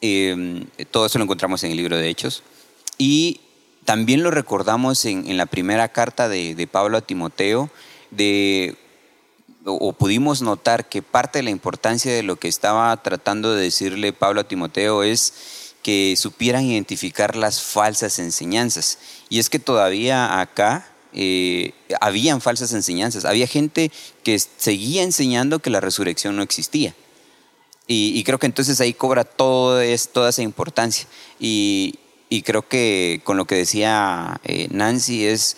[0.00, 2.42] Em, todo eso lo encontramos en el libro de Hechos.
[2.98, 3.40] Y
[3.84, 7.70] también lo recordamos en, la primera carta de, Pablo a Timoteo,
[8.10, 8.76] de,
[9.68, 14.12] o, pudimos notar que parte de la importancia de lo que estaba tratando de decirle
[14.12, 18.98] Pablo a Timoteo es que supieran identificar las falsas enseñanzas.
[19.28, 23.90] Y es que todavía acá eh, habían falsas enseñanzas, había gente
[24.22, 26.94] que seguía enseñando que la resurrección no existía.
[27.90, 31.06] Y, creo que entonces ahí cobra todo es, toda esa importancia.
[31.40, 31.98] Y,
[32.44, 35.56] creo que con lo que decía eh, Nancy es,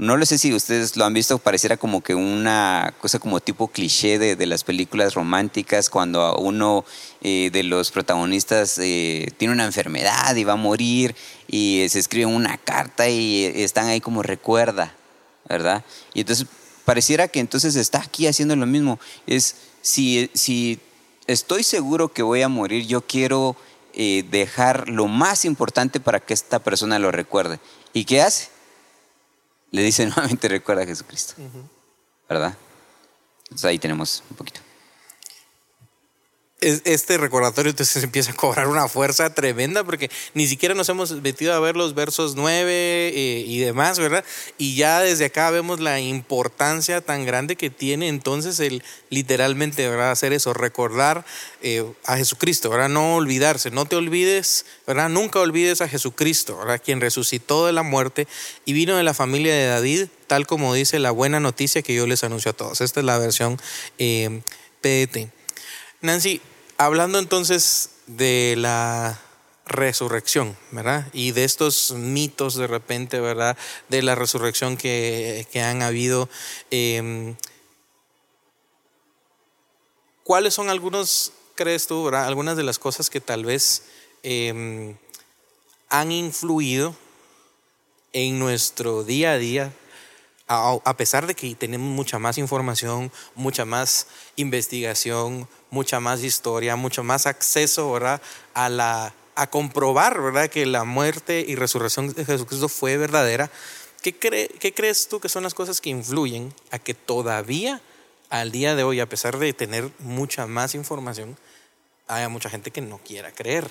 [0.00, 3.68] no lo sé si ustedes lo han visto, pareciera como que una cosa como tipo
[3.68, 6.86] cliché de, de las películas románticas, cuando uno
[7.20, 11.14] eh, de los protagonistas eh, tiene una enfermedad y va a morir
[11.48, 14.94] y se escribe una carta y están ahí como recuerda,
[15.46, 15.84] ¿verdad?
[16.14, 16.46] Y entonces
[16.86, 18.98] pareciera que entonces está aquí haciendo lo mismo.
[19.26, 20.80] Es si, si
[21.26, 23.54] estoy seguro que voy a morir, yo quiero
[23.92, 27.60] eh, dejar lo más importante para que esta persona lo recuerde.
[27.92, 28.48] ¿Y qué hace?
[29.70, 31.34] Le dice nuevamente recuerda a Jesucristo.
[32.28, 32.54] ¿Verdad?
[33.44, 34.60] Entonces ahí tenemos un poquito
[36.60, 41.54] este recordatorio entonces empieza a cobrar una fuerza tremenda porque ni siquiera nos hemos metido
[41.54, 44.24] a ver los versos 9 eh, y demás, ¿verdad?
[44.58, 50.10] Y ya desde acá vemos la importancia tan grande que tiene entonces el literalmente, ¿verdad?
[50.10, 51.24] Hacer eso, recordar
[51.62, 52.88] eh, a Jesucristo, ¿verdad?
[52.88, 55.08] No olvidarse, no te olvides, ¿verdad?
[55.08, 56.80] Nunca olvides a Jesucristo, ¿verdad?
[56.84, 58.28] Quien resucitó de la muerte
[58.64, 62.06] y vino de la familia de David, tal como dice la buena noticia que yo
[62.06, 62.80] les anuncio a todos.
[62.80, 63.58] Esta es la versión
[63.98, 64.42] eh,
[64.82, 65.30] PDT.
[66.02, 66.40] Nancy,
[66.80, 69.20] hablando entonces de la
[69.66, 71.06] resurrección, ¿verdad?
[71.12, 73.58] Y de estos mitos de repente, ¿verdad?
[73.90, 76.30] De la resurrección que, han habido.
[76.70, 77.36] Em,
[80.24, 82.24] ¿Cuáles son algunos, crees tú, ¿verdad?
[82.24, 83.82] algunas de las cosas que tal vez
[84.22, 84.96] em,
[85.90, 86.96] han influido
[88.14, 89.72] en nuestro día a día
[90.52, 97.04] a, pesar de que tenemos mucha más información, mucha más investigación, mucha más historia, mucho
[97.04, 98.20] más acceso ¿verdad?
[98.52, 100.50] A, la, a comprobar ¿verdad?
[100.50, 103.48] que la muerte y resurrección de Jesucristo fue verdadera,
[104.02, 107.80] ¿qué, ¿qué crees tú que son las cosas que influyen a que todavía
[108.28, 111.36] al día de hoy, a pesar de tener mucha más información,
[112.08, 113.70] haya mucha gente que no quiera creer?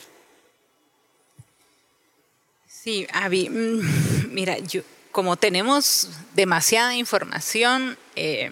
[2.68, 8.52] Sí, Avi, mm, mira, yo, como tenemos demasiada información, eh,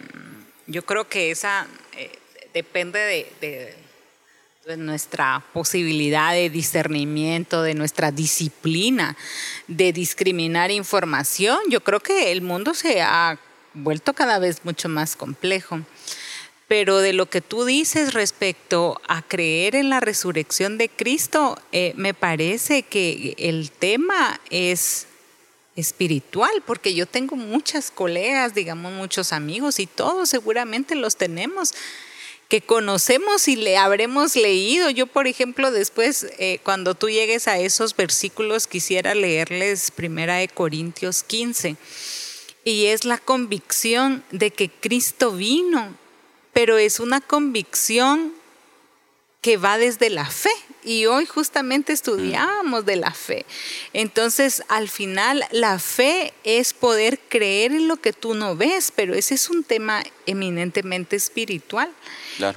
[0.65, 2.19] yo creo que esa eh,
[2.53, 2.99] depende
[3.41, 3.75] de,
[4.77, 9.15] nuestra posibilidad de discernimiento, de nuestra disciplina
[9.67, 11.57] de discriminar información.
[11.69, 13.39] Yo creo que el mundo se ha
[13.73, 15.79] vuelto cada vez mucho más complejo.
[16.67, 21.93] Pero de lo que tú dices respecto a creer en la resurrección de Cristo, eh,
[21.95, 25.07] me parece que el tema es
[25.77, 31.73] espiritual, porque yo tengo muchas colegas, digamos muchos amigos y todos seguramente los tenemos
[32.49, 34.89] que conocemos y le habremos leído.
[34.89, 40.47] Yo, por ejemplo, después, eh, cuando tú llegues a esos versículos, quisiera leerles Primera de
[40.47, 41.75] Corintios 15.
[42.63, 45.95] Y es la convicción de que Cristo vino,
[46.53, 48.33] pero es una convicción
[49.41, 50.51] que va desde la fe
[50.87, 53.45] y hoy justamente estudiábamos de la fe.
[53.91, 59.13] Entonces, al final, la fe es poder creer en lo que tú no ves, pero
[59.13, 61.89] ese es un tema eminentemente espiritual.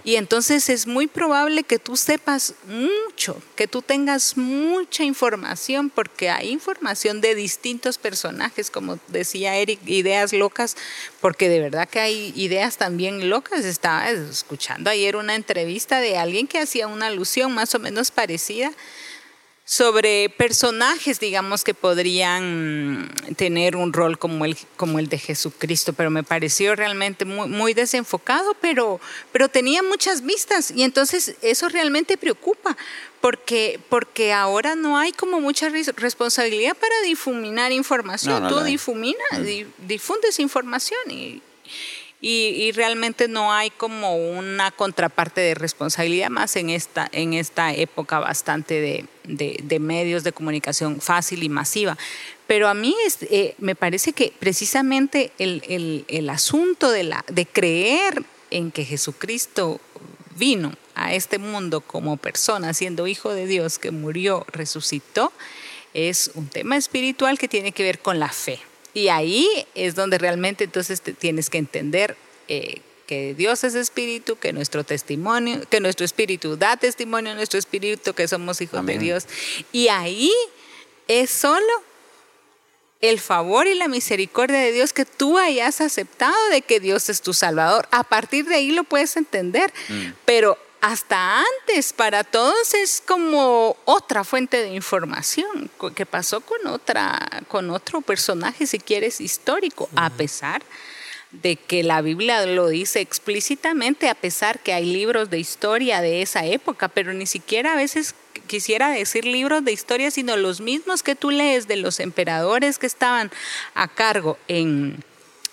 [0.04, 6.30] Y entonces es muy probable que tú sepas mucho, que tú tengas mucha información, porque
[6.30, 10.76] hay información de distintos personajes, como decía Eric, ideas locas,
[11.20, 13.64] porque de verdad que hay ideas también locas.
[13.64, 18.72] Estaba escuchando ayer una entrevista de alguien que hacía una alusión más o menos parecida
[19.70, 26.10] sobre personajes, digamos, que podrían tener un rol como el, como el de Jesucristo, pero
[26.10, 32.16] me pareció realmente muy, muy desenfocado, pero, pero tenía muchas vistas y entonces eso realmente
[32.16, 32.76] preocupa,
[33.20, 38.48] porque, porque ahora no hay como mucha responsabilidad para difuminar información.
[38.48, 39.86] Tú difuminas, mm.
[39.86, 41.42] difundes información y,
[42.22, 48.18] y, realmente no hay como una contraparte de responsabilidad más en esta, en esta época
[48.18, 51.96] bastante de, medios de comunicación fácil y masiva.
[52.46, 58.70] Pero a mí eh, me parece que precisamente el, asunto de, la, de creer en
[58.70, 59.80] que Jesucristo
[60.36, 65.32] vino a este mundo como persona, siendo hijo de Dios, que murió, resucitó,
[65.94, 68.60] es un tema espiritual que tiene que ver con la fe.
[68.94, 72.16] Y ahí es donde realmente entonces tienes que entender
[72.48, 77.58] eh, que Dios es espíritu, que nuestro testimonio, que nuestro espíritu da testimonio a nuestro
[77.58, 79.26] espíritu, que somos hijos de Dios.
[79.72, 80.32] Y ahí
[81.08, 81.66] es solo
[83.00, 87.22] el favor y la misericordia de Dios que tú hayas aceptado de que Dios es
[87.22, 87.88] tu Salvador.
[87.90, 90.10] A partir de ahí lo puedes entender, mm.
[90.24, 91.92] pero hasta antes.
[91.92, 98.66] Para todos es como otra fuente de información que pasó con otra con otro personaje
[98.66, 100.62] si quieres histórico a pesar
[101.30, 106.22] de que la Biblia lo dice explícitamente a pesar que hay libros de historia de
[106.22, 108.14] esa época pero ni siquiera a veces
[108.48, 112.86] quisiera decir libros de historia sino los mismos que tú lees de los emperadores que
[112.86, 113.30] estaban
[113.74, 115.04] a cargo en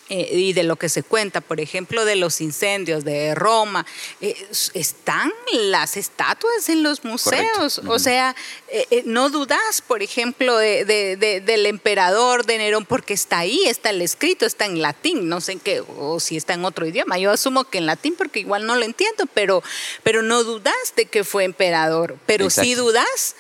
[0.10, 3.86] eh, y de lo que se cuenta, por ejemplo, de los incendios de Roma,
[4.22, 7.82] eh, están las estatuas en los museos.
[7.88, 8.34] O sea,
[8.70, 14.46] eh, no dudas, por ejemplo, del emperador de Nerón, porque está ahí, está el escrito,
[14.46, 17.18] está en latín, no sé en qué, o si está en otro idioma.
[17.18, 19.62] Yo asumo que en latín, porque igual no lo entiendo, pero,
[20.04, 23.36] pero no dudas de que fue emperador, pero sí dudas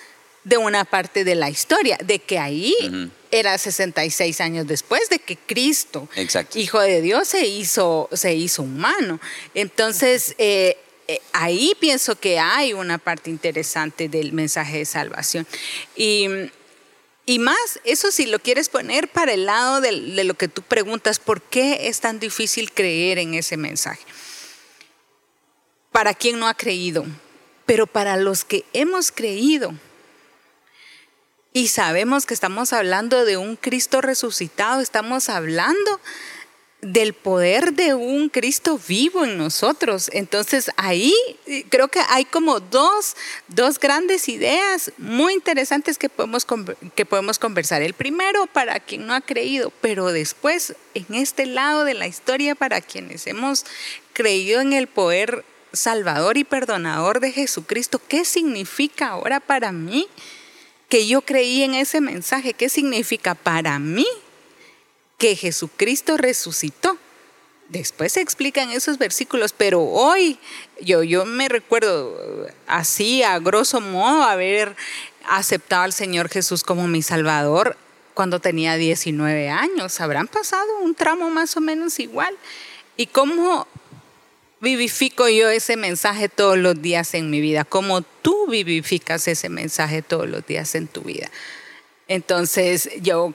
[0.48, 2.74] de una parte de la historia, de que ahí
[3.32, 6.08] era 66 años después de que Cristo,
[6.56, 9.20] Hijo de Dios, se hizo, se hizo humano.
[9.54, 10.78] Entonces, eh,
[11.10, 15.46] eh, ahí pienso que hay una parte interesante del mensaje de salvación.
[15.98, 16.30] Y,
[17.40, 21.20] más, eso si lo quieres poner para el lado de, de lo que tú preguntas,
[21.20, 24.02] ¿por qué es tan difícil creer en ese mensaje?
[25.92, 27.06] Para quien no ha creído,
[27.66, 29.74] pero para los que hemos creído,
[31.58, 36.00] y sabemos que estamos hablando de un Cristo resucitado, estamos hablando
[36.82, 40.12] del poder de un Cristo vivo en nosotros.
[40.13, 41.15] Entonces ahí
[41.70, 43.15] creo que hay como dos,
[43.48, 46.46] dos grandes ideas muy interesantes que podemos,
[46.93, 47.82] que podemos conversar.
[47.82, 52.54] El primero para quien no ha creído, pero después en este lado de la historia
[52.54, 53.65] para quienes hemos
[54.13, 55.43] creído en el poder
[55.74, 60.08] salvador y perdonador de Jesucristo, ¿qué significa ahora para mí?
[60.89, 62.54] Que yo creí en ese mensaje.
[62.54, 64.08] ¿Qué significa para mí
[65.17, 66.97] que Jesucristo resucitó?
[67.69, 70.39] Después se explican esos versículos, pero hoy
[70.80, 74.76] yo, yo me recuerdo así, a grosso modo, haber
[75.28, 77.76] aceptado al Señor Jesús como mi Salvador
[78.13, 80.00] cuando tenía 19 años.
[80.00, 82.36] Habrán pasado un tramo más o menos igual.
[82.95, 83.67] Y cómo
[84.60, 90.02] vivifico yo ese mensaje todos los días en mi vida, como tú vivificas ese mensaje
[90.02, 91.30] todos los días en tu vida.
[92.10, 93.34] Entonces, yo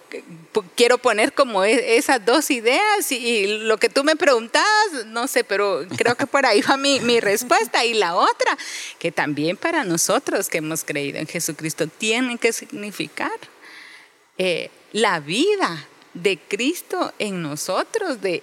[0.76, 5.44] quiero poner como e, esas dos ideas y lo que tú me preguntabas, no sé,
[5.44, 7.85] pero creo que por ahí va mi, mi respuesta.
[7.85, 8.56] Y la otra,
[8.98, 13.30] que también para nosotros que hemos creído en Jesucristo, tiene que significar
[14.38, 18.42] eh, la vida de Cristo en nosotros, de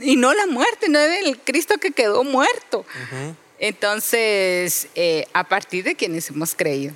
[0.00, 2.84] y no la muerte, no es el Cristo que quedó muerto.
[3.58, 6.94] Entonces, eh, a partir de quienes hemos creído.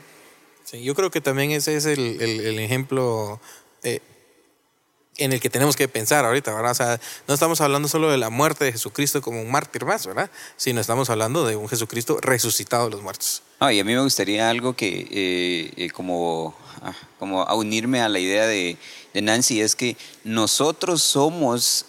[0.64, 3.40] Sí, yo creo que también ese es el, ejemplo
[3.84, 4.00] eh,
[5.16, 6.72] en el que tenemos que pensar ahorita, ¿verdad?
[6.72, 10.08] O sea, no estamos hablando solo de la muerte de Jesucristo como un mártir más,
[10.08, 10.28] ¿verdad?
[10.56, 13.44] Sino estamos hablando de un Jesucristo resucitado de los muertos.
[13.60, 15.06] Y a mí me gustaría algo que,
[15.76, 18.76] eh, como, ah, como a unirme a la idea de,
[19.14, 21.86] Nancy, es que nosotros somos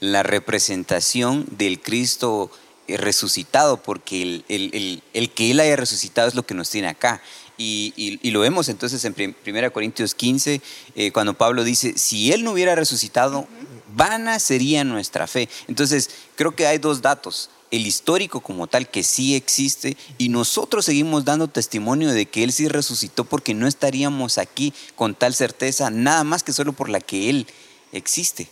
[0.00, 2.50] la representación del Cristo
[2.88, 7.22] eh, resucitado, porque el, que Él haya resucitado es lo que nos tiene acá.
[7.62, 9.14] Y, lo vemos entonces en
[9.46, 10.62] 1 Corintios 15,
[10.94, 13.46] eh, cuando Pablo dice, si Él no hubiera resucitado,
[13.94, 15.48] vana sería nuestra fe.
[15.68, 17.50] Entonces, creo que hay dos datos.
[17.70, 22.52] El histórico como tal, que sí existe, y nosotros seguimos dando testimonio de que Él
[22.52, 27.00] sí resucitó porque no estaríamos aquí con tal certeza, nada más que solo por la
[27.00, 27.46] que Él
[27.92, 28.48] existe.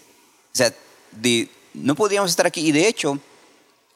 [0.52, 0.74] O sea,
[1.74, 2.60] no podríamos estar aquí.
[2.60, 3.18] Y de hecho,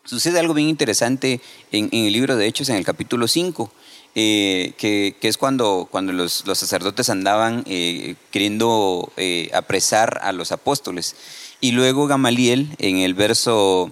[0.04, 3.72] sucede algo bien interesante en, el libro de Hechos, en el capítulo 5.
[4.14, 11.16] Eh, que, es cuando, cuando los, sacerdotes andaban eh, queriendo eh, apresar a los apóstoles.
[11.60, 13.90] Y luego Gamaliel, en el verso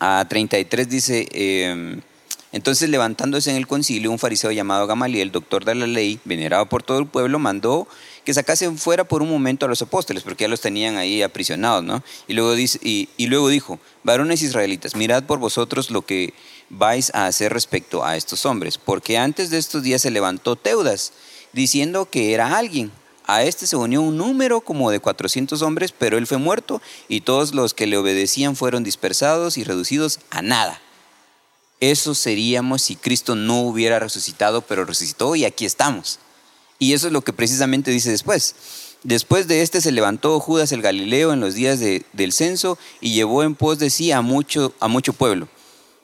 [0.00, 2.00] a 33, dice, em,
[2.50, 6.82] entonces levantándose en el concilio, un fariseo llamado Gamaliel, doctor de la ley, venerado por
[6.82, 7.86] todo el pueblo, mandó
[8.24, 11.82] que sacasen fuera por un momento a los apóstoles, porque ya los tenían ahí aprisionados,
[11.82, 12.02] ¿no?
[12.28, 16.34] Y luego, y, luego dijo, varones israelitas, mirad por vosotros lo que
[16.68, 21.12] vais a hacer respecto a estos hombres, porque antes de estos días se levantó Teudas,
[21.52, 22.92] diciendo que era alguien.
[23.26, 27.20] A este se unió un número como de 400 hombres, pero él fue muerto y
[27.20, 30.80] todos los que le obedecían fueron dispersados y reducidos a nada.
[31.78, 36.18] Eso seríamos si Cristo no hubiera resucitado, pero resucitó y aquí estamos.
[36.80, 38.56] Y eso es lo que precisamente dice después.
[39.02, 43.44] Después de este se levantó Judas el Galileo en los días del censo y llevó
[43.44, 45.48] en pos de sí a mucho, a mucho pueblo.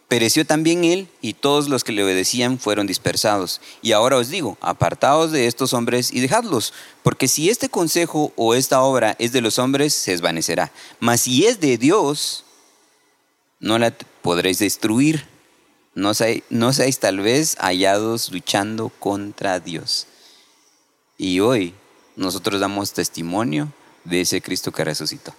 [0.09, 3.61] Pereció también él y todos los que le obedecían fueron dispersados.
[3.83, 8.55] Y ahora os digo, apartaos de estos hombres y dejadlos, porque si este consejo o
[8.55, 10.73] esta obra es de los hombres, se desvanecerá.
[11.01, 12.45] Mas si es de Dios,
[13.61, 15.27] no la podréis destruir.
[15.95, 16.13] No,
[16.51, 20.07] no seáis tal vez hallados luchando contra Dios.
[21.19, 21.75] Y hoy
[22.17, 23.69] nosotros damos testimonio
[24.05, 25.33] de ese Cristo que resucitó.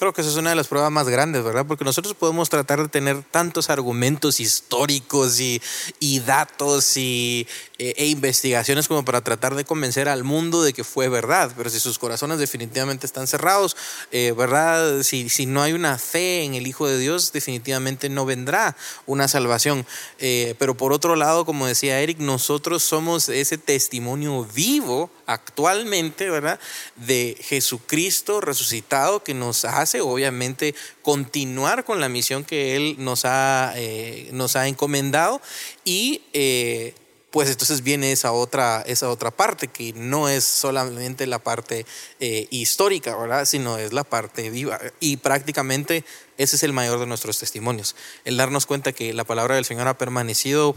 [0.00, 1.66] Creo que esa es una de las pruebas más grandes, ¿verdad?
[1.66, 5.60] Porque nosotros podemos tratar de tener tantos argumentos históricos y,
[5.98, 7.46] y datos y,
[7.76, 11.68] e, e investigaciones como para tratar de convencer al mundo de que fue verdad, pero
[11.68, 13.76] si sus corazones definitivamente están cerrados,
[14.10, 15.02] eh, ¿verdad?
[15.02, 19.28] Si, si no hay una fe en el Hijo de Dios, definitivamente no vendrá una
[19.28, 19.84] salvación.
[20.18, 26.58] Eh, pero por otro lado, como decía Eric, nosotros somos ese testimonio vivo actualmente, ¿verdad?
[26.96, 33.72] De Jesucristo resucitado que nos hace, obviamente, continuar con la misión que Él nos ha,
[33.76, 35.40] eh, nos ha encomendado
[35.84, 36.94] y eh,
[37.30, 41.86] pues entonces viene esa otra, esa otra parte que no es solamente la parte
[42.18, 43.44] eh, histórica, ¿verdad?
[43.44, 44.80] Sino es la parte viva.
[44.98, 46.04] Y prácticamente
[46.38, 49.86] ese es el mayor de nuestros testimonios, el darnos cuenta que la palabra del Señor
[49.86, 50.74] ha permanecido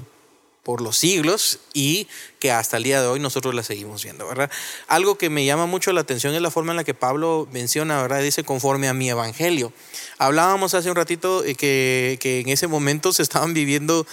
[0.64, 2.07] por los siglos y
[2.39, 4.49] que hasta el día de hoy nosotros la seguimos viendo, ¿verdad?
[4.88, 8.01] Algo que me llama mucho la atención es la forma en la que Pablo menciona,
[8.01, 8.22] ¿verdad?
[8.22, 9.74] Dice conforme a mi evangelio.
[10.18, 14.07] Hablábamos hace un ratito que, que en ese momento se estaban viviendo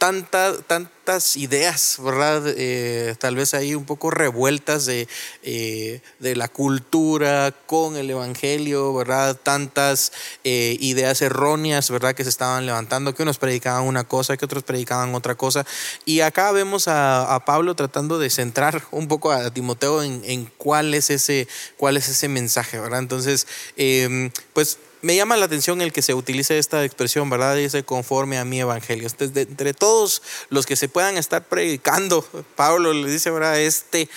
[0.00, 2.42] tantas, ideas, ¿verdad?
[2.46, 5.06] Eh, tal vez ahí un poco revueltas de,
[5.42, 9.36] eh, de, la cultura con el Evangelio, ¿verdad?
[9.36, 12.14] Tantas eh, ideas erróneas, ¿verdad?
[12.14, 15.66] Que se estaban levantando, que unos predicaban una cosa, que otros predicaban otra cosa.
[16.06, 20.46] Y acá vemos a, a Pablo tratando de centrar un poco a Timoteo en, en,
[20.56, 21.46] cuál, es ese,
[21.76, 23.00] cuál es ese mensaje, ¿verdad?
[23.00, 23.46] Entonces,
[24.54, 27.56] pues me llama la atención el que se utilice esta expresión, ¿verdad?
[27.56, 29.06] Dice conforme a mi evangelio.
[29.06, 32.22] Este, de, entre todos los que se puedan estar predicando,
[32.56, 33.60] Pablo le dice, ¿verdad?
[33.60, 34.08] Este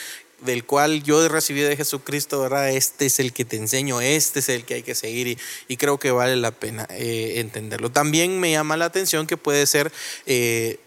[0.41, 2.69] del cual yo recibí de Jesucristo, ¿verdad?
[2.69, 5.97] Este es el que te enseño, este es el que hay que seguir y, creo
[5.99, 7.91] que vale la pena eh, entenderlo.
[7.91, 9.91] También me llama la atención que puede ser...
[10.25, 10.79] Eh,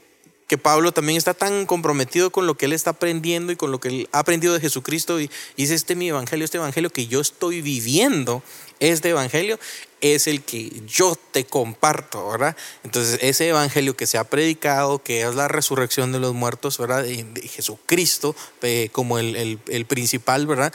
[0.47, 3.81] que Pablo también está tan comprometido con lo que él está aprendiendo y con lo
[3.81, 7.07] que él ha aprendido de Jesucristo y dice, este es mi evangelio, este evangelio que
[7.09, 8.43] yo estoy viviendo,
[8.81, 9.59] este evangelio
[10.01, 12.57] es el que yo te comparto, ¿verdad?
[12.85, 17.03] Entonces, ese evangelio que se ha predicado, que es la resurrección de los muertos, ¿verdad?
[17.03, 20.73] De, Jesucristo eh, como el, el, principal, ¿verdad?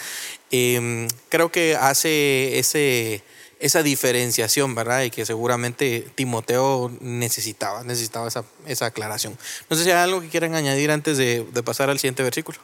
[0.51, 3.23] Eh, creo que hace ese,
[3.59, 5.03] esa diferenciación, ¿verdad?
[5.03, 9.37] Y que seguramente Timoteo necesitaba, necesitaba esa, esa aclaración.
[9.69, 12.57] No sé si hay algo que quieran añadir antes de, de pasar al siguiente versículo.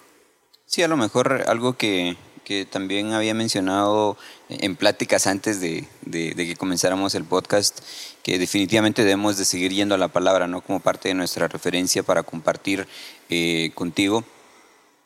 [0.65, 2.17] Sí, a lo mejor algo que,
[2.47, 4.15] que también había mencionado
[4.47, 7.79] en pláticas antes de, de, que comenzáramos el podcast,
[8.23, 10.61] que definitivamente debemos de seguir yendo a la palabra, ¿no?
[10.61, 12.87] Como parte de nuestra referencia para compartir
[13.29, 14.23] eh, contigo.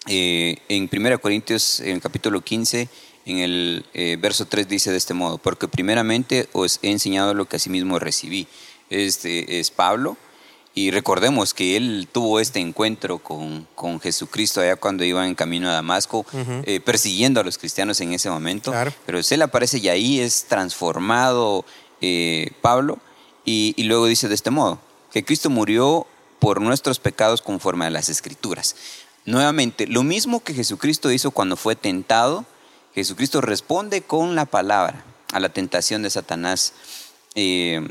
[0.06, 2.88] Eh, en 1 Corintios, en el capítulo 15,
[3.26, 7.46] en el eh, verso 3 dice de este modo, porque primeramente os he enseñado lo
[7.46, 8.48] que asimismo recibí.
[8.92, 10.16] Este es Pablo,
[10.74, 15.70] y recordemos que él tuvo este encuentro con, con Jesucristo allá cuando iba en camino
[15.70, 16.26] a Damasco,
[16.64, 18.74] eh, persiguiendo a los cristianos en ese momento.
[19.06, 21.66] Pero él aparece y ahí es transformado
[22.00, 23.00] eh, Pablo
[23.44, 24.80] y, y luego dice de este modo,
[25.12, 26.08] que Cristo murió
[26.40, 28.76] por nuestros pecados conforme a las escrituras.
[29.26, 32.46] Nuevamente, lo mismo que Jesucristo hizo cuando fue tentado,
[32.96, 35.04] Jesucristo responde con la palabra
[35.34, 36.74] a la tentación de Satanás.
[37.36, 37.88] Eh,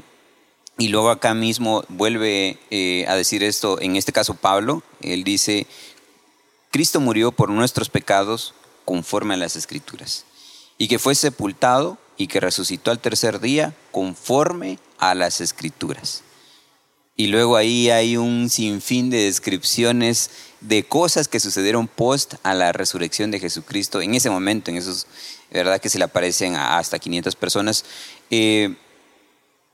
[0.81, 5.67] y luego acá mismo vuelve eh, a decir esto, en este caso Pablo, él dice,
[6.71, 8.55] Cristo murió por nuestros pecados
[8.87, 10.25] conforme a las escrituras,
[10.79, 16.23] y que fue sepultado y que resucitó al tercer día conforme a las escrituras.
[17.15, 20.31] Y luego ahí hay un sinfín de descripciones
[20.63, 25.07] de cosas que sucedieron post a la resurrección de Jesucristo en ese momento, en esos,
[25.51, 25.79] ¿verdad?
[25.79, 27.85] Que se le aparecen a hasta 500 personas.
[28.31, 28.77] Eh,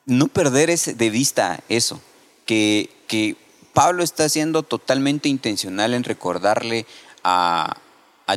[0.07, 2.01] no perder de vista eso,
[2.47, 3.37] que, que
[3.73, 6.87] Pablo está siendo totalmente intencional en recordarle
[7.23, 7.77] a,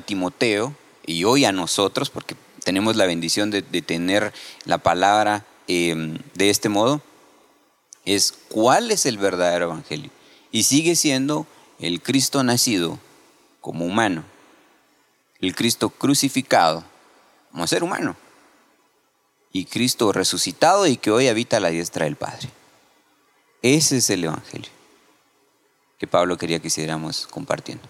[0.05, 4.33] Timoteo y hoy a nosotros, porque tenemos la bendición de, tener
[4.65, 7.01] la palabra em, de este modo,
[8.05, 10.11] es cuál es el verdadero evangelio.
[10.51, 11.47] Y sigue siendo
[11.79, 12.99] el Cristo nacido
[13.61, 14.23] como humano,
[15.41, 16.83] el Cristo crucificado
[17.51, 18.15] como ser humano
[19.51, 22.49] y Cristo resucitado y que hoy habita a la diestra del Padre.
[23.61, 24.79] Ese es el Evangelio
[25.99, 27.83] que Pablo quería que siguiéramos compartiendo.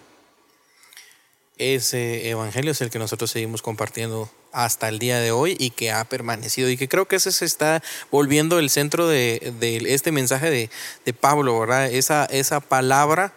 [1.56, 5.92] Ese Evangelio es el que nosotros seguimos compartiendo hasta el día de hoy y que
[5.92, 9.54] ha permanecido y que creo que ese se está volviendo el centro de,
[9.86, 10.70] este mensaje de,
[11.04, 11.86] de, Pablo, ¿verdad?
[11.92, 13.32] Esa, esa palabra,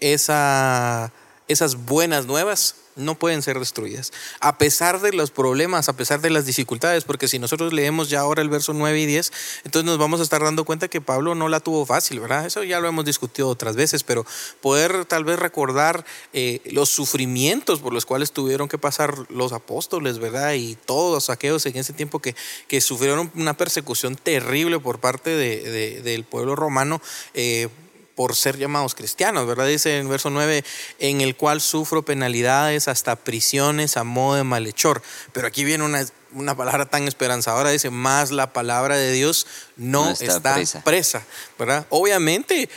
[0.00, 1.12] esa,
[1.48, 6.30] esas buenas nuevas no pueden ser destruidas, a pesar de los problemas, a pesar de
[6.30, 9.32] las dificultades, porque si nosotros leemos ya ahora el verso 9 y 10,
[9.64, 12.46] entonces nos vamos a estar dando cuenta que Pablo no la tuvo fácil, ¿verdad?
[12.46, 14.26] Eso ya lo hemos discutido otras veces, pero
[14.60, 20.18] poder tal vez recordar eh, los sufrimientos por los cuales tuvieron que pasar los apóstoles,
[20.18, 20.54] ¿verdad?
[20.54, 22.34] Y todos los saqueos en ese tiempo que,
[22.68, 27.00] que sufrieron una persecución terrible por parte de, del pueblo romano.
[27.34, 27.68] Eh,
[28.16, 29.66] por ser llamados cristianos, ¿verdad?
[29.68, 30.64] Dice en verso 9,
[30.98, 35.02] en el cual sufro penalidades hasta prisiones a modo de malhechor.
[35.32, 39.46] Pero aquí viene una, una palabra tan esperanzadora, dice, más la palabra de Dios
[39.76, 40.40] no, está,
[40.82, 41.22] presa.
[41.58, 41.86] ¿verdad?
[41.90, 42.70] Obviamente,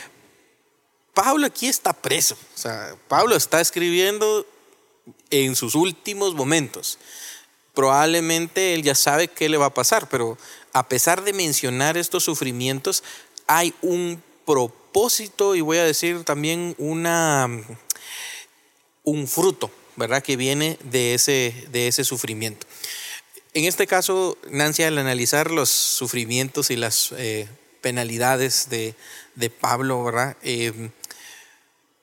[1.14, 2.36] Pablo aquí está preso.
[2.54, 4.46] O sea, Pablo está escribiendo
[5.30, 6.98] en sus últimos momentos.
[7.72, 10.36] Probablemente él ya sabe qué le va a pasar, pero
[10.74, 13.02] a pesar de mencionar estos sufrimientos,
[13.46, 17.48] hay un propósito y voy a decir también una,
[19.04, 20.22] un fruto, ¿verdad?
[20.22, 22.66] Que viene de ese, de ese sufrimiento.
[23.54, 27.48] En este caso, Nancy, al analizar los sufrimientos y las eh,
[27.80, 28.94] penalidades de,
[29.60, 30.36] Pablo, ¿verdad?
[30.42, 30.90] Eh,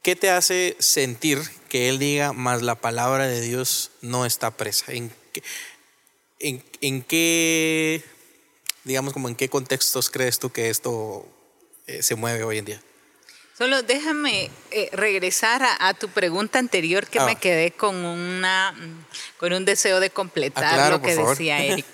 [0.01, 1.39] ¿Qué te hace sentir
[1.69, 4.91] que él diga, más la palabra de Dios no está presa?
[4.93, 5.11] ¿En
[6.39, 8.03] en, en qué,
[8.83, 11.25] digamos, como en qué contextos crees tú que esto
[11.88, 12.81] eh, se mueve hoy en día.
[13.57, 17.35] Solo déjame eh, regresar a, tu pregunta anterior que me ah.
[17.35, 18.75] quedé con una
[19.38, 21.85] con un deseo de completar ah, lo que decía Eric.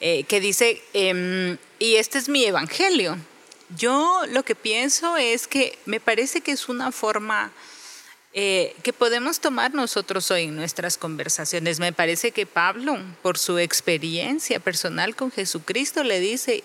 [0.00, 3.16] Eh, que dice, em, y este es mi evangelio.
[3.76, 7.52] Yo lo que pienso es que me parece que es una forma
[8.32, 11.80] que podemos tomar nosotros hoy en nuestras conversaciones.
[11.80, 16.62] Me parece que Pablo, por su experiencia personal con Jesucristo, le dice,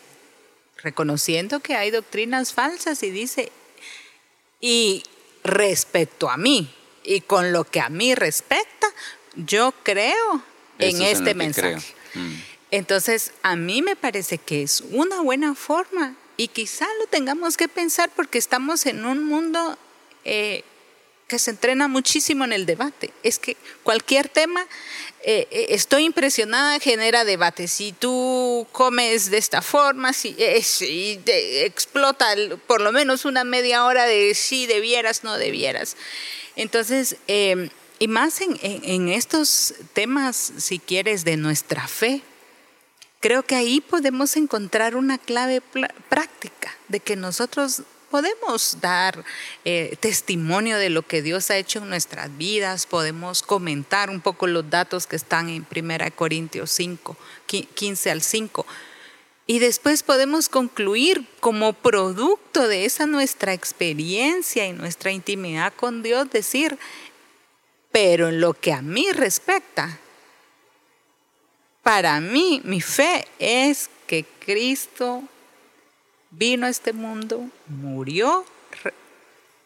[0.84, 3.52] reconociendo que hay doctrinas falsas y dice,
[4.60, 5.04] y
[5.44, 6.74] respecto a mí
[7.04, 8.88] y con lo que a mí respecta,
[9.36, 10.44] yo creo
[10.78, 11.94] en este mensaje.
[12.14, 12.36] Mm.
[12.72, 17.68] Entonces, a mí me parece que es una buena forma y quizá lo tengamos que
[17.68, 19.78] pensar porque estamos en un mundo
[20.24, 20.64] eh,
[21.28, 23.14] que se entrena muchísimo en el debate.
[23.24, 24.66] Es que cualquier tema,
[25.24, 27.68] eh, eh, estoy impresionada, genera debate.
[27.68, 30.64] Si tú comes de esta forma, si, eh,
[31.66, 32.28] explota
[32.66, 35.96] por lo menos una media hora de si debieras, no debieras.
[36.56, 37.70] Entonces, em,
[38.00, 42.24] y más en estos temas, si quieres, de nuestra fe,
[43.20, 45.62] creo que ahí podemos encontrar una clave
[46.10, 49.24] práctica de que nosotros podemos dar
[49.66, 54.46] eh, testimonio de lo que Dios ha hecho en nuestras vidas, podemos comentar un poco
[54.46, 58.68] los datos que están en 1 Corintios 5, 15 al 5.
[59.48, 66.30] Y después podemos concluir como producto de esa nuestra experiencia y nuestra intimidad con Dios,
[66.30, 66.78] decir,
[67.92, 70.00] pero en lo que a mí respecta,
[71.82, 75.24] para mí mi fe es que Cristo
[76.32, 78.46] vino a este mundo, murió,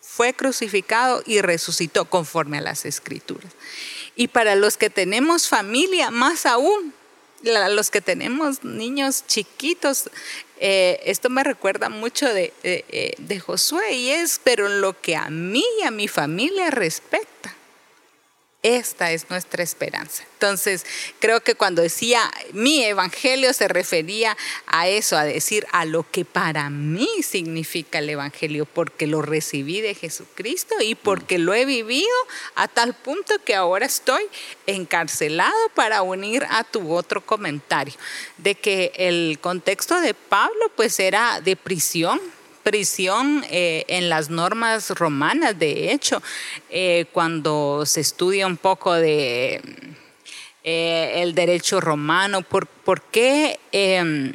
[0.02, 3.52] fue crucificado y resucitó conforme a las escrituras.
[4.16, 6.94] Y para los que tenemos familia, más aún,
[7.44, 10.10] los que tenemos niños chiquitos,
[10.60, 15.16] eh, esto me recuerda mucho de, eh, de Josué y es, pero en lo que
[15.16, 17.55] a mí y a mi familia respecta,
[18.66, 20.24] esta es nuestra esperanza.
[20.34, 20.88] Entonces,
[21.20, 24.36] creo que cuando decía mi evangelio se refería
[24.66, 29.82] a eso, a decir a lo que para mí significa el evangelio, porque lo recibí
[29.82, 32.10] de Jesucristo y porque lo he vivido
[32.56, 34.24] a tal punto que ahora estoy
[34.66, 37.94] encarcelado para unir a tu otro comentario,
[38.38, 42.20] de que el contexto de Pablo pues era de prisión,
[42.66, 46.22] prisión eh, en las normas romanas, de hecho,
[46.72, 49.62] eh, cuando se estudia un poco de
[50.64, 52.68] eh, el derecho romano, por,
[53.12, 54.34] qué em,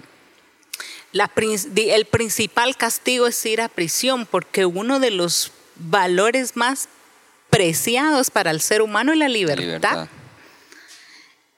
[1.12, 6.88] el principal castigo es ir a prisión, porque uno de los valores más
[7.50, 10.08] preciados para el ser humano es la libertad.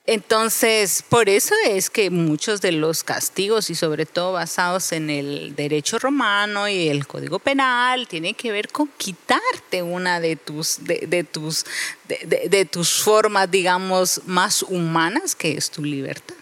[0.04, 5.54] Entonces, por eso es que muchos de los castigos, y sobre todo basados en el
[5.54, 11.22] derecho romano y el código penal, tienen que ver con quitarte una de tus, de,
[11.22, 11.64] tus,
[12.08, 16.34] de, tus formas, digamos, más humanas, que es tu libertad.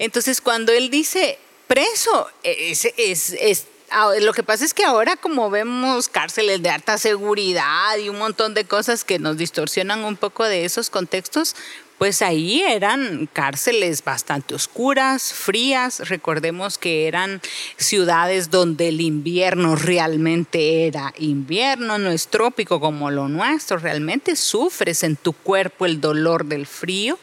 [0.00, 1.38] Entonces, cuando él dice
[1.68, 3.66] preso, es, es
[4.20, 8.52] lo que pasa es que ahora como vemos cárceles de alta seguridad y un montón
[8.52, 11.54] de cosas que nos distorsionan un poco de esos contextos,
[11.98, 16.08] pues ahí eran cárceles bastante oscuras, frías.
[16.08, 17.40] Recordemos que eran
[17.76, 23.78] ciudades donde el invierno realmente era invierno, no es trópico como lo nuestro.
[23.78, 27.18] Realmente sufres en tu cuerpo el dolor del frío.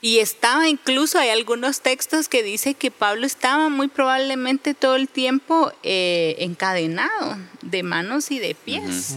[0.00, 5.08] Y estaba incluso, hay algunos textos que dice que Pablo estaba muy probablemente todo el
[5.08, 9.16] tiempo eh, encadenado de manos y de pies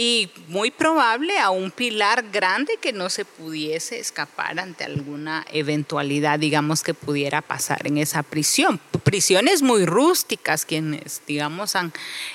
[0.00, 6.38] y muy probable a un pilar grande que no se pudiese escapar ante alguna eventualidad,
[6.38, 8.80] digamos, que pudiera pasar en esa prisión.
[9.02, 11.74] Prisiones muy rústicas, quienes, digamos,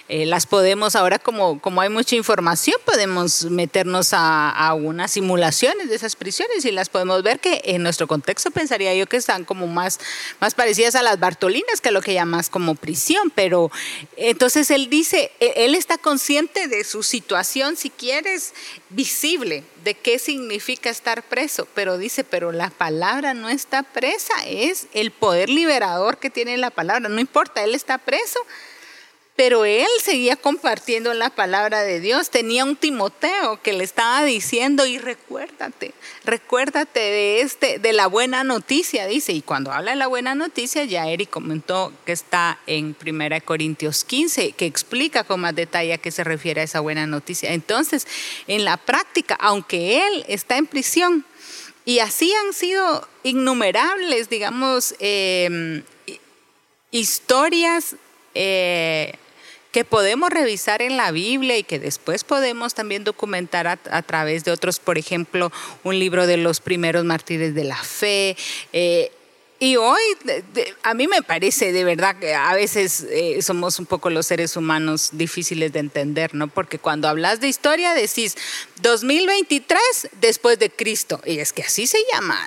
[0.09, 5.87] eh, las podemos ahora, como, como hay mucha información, podemos meternos a, a, unas simulaciones
[5.87, 9.45] de esas prisiones y las podemos ver que en nuestro contexto pensaría yo que están
[9.45, 10.01] como más,
[10.41, 13.71] más parecidas a las Bartolinas, que lo que llamas como prisión, pero
[14.17, 18.53] entonces él dice, e, él está consciente de su situación si quieres,
[18.89, 24.87] visible de qué significa estar preso, pero dice, pero la palabra no está presa, es
[24.93, 28.39] el poder liberador que tiene la palabra, no importa, él está preso,
[29.35, 32.29] pero él seguía compartiendo la palabra de Dios.
[32.29, 38.43] Tenía un Timoteo que le estaba diciendo, y recuérdate, recuérdate de este, de la buena
[38.43, 39.33] noticia, dice.
[39.33, 44.03] Y cuando habla de la buena noticia, ya Eric comentó que está en 1 Corintios
[44.03, 47.53] 15, que explica con más detalle a qué se refiere a esa buena noticia.
[47.53, 48.07] Entonces,
[48.45, 51.25] en la práctica, aunque él está en prisión,
[51.85, 55.83] y así han sido innumerables, digamos, eh,
[56.91, 57.97] historias
[58.35, 59.13] eh,
[59.73, 64.51] que podemos revisar en la Biblia y que después podemos también documentar a, través de
[64.51, 65.51] otros, por ejemplo,
[65.83, 68.37] un libro de los primeros mártires de la fe.
[68.71, 69.11] Eh,
[69.59, 70.01] y hoy
[70.83, 74.57] a mí me parece de verdad que a veces eh, somos un poco los seres
[74.57, 76.47] humanos difíciles de entender, ¿no?
[76.49, 78.35] Porque cuando hablas de historia decís
[78.81, 79.79] 2023
[80.19, 82.37] después de Cristo, y es que así se llama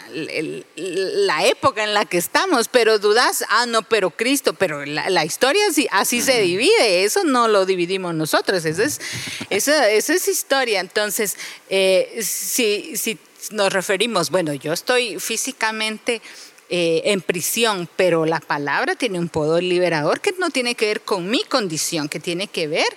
[0.77, 5.63] la época en la que estamos, pero dudas, ah, no, pero Cristo, pero la, historia
[5.71, 9.01] así, así se divide, eso no lo dividimos nosotros, eso es,
[9.49, 10.81] eso, eso es historia.
[10.81, 11.37] Entonces,
[11.71, 13.19] eh, si, si
[13.53, 16.21] nos referimos, bueno, yo estoy físicamente
[16.69, 21.01] eh, en prisión, pero la palabra tiene un poder liberador que no tiene que ver
[21.03, 22.89] con mi condición, que tiene que ver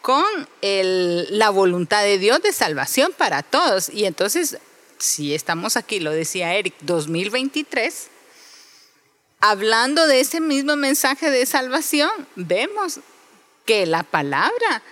[0.00, 0.24] con
[0.60, 3.88] la voluntad de Dios de salvación para todos.
[3.88, 4.58] Y entonces,
[4.98, 8.08] si estamos aquí, lo decía Eric, 2023,
[9.40, 12.98] hablando de ese mismo mensaje de salvación, vemos
[13.64, 14.82] que la palabra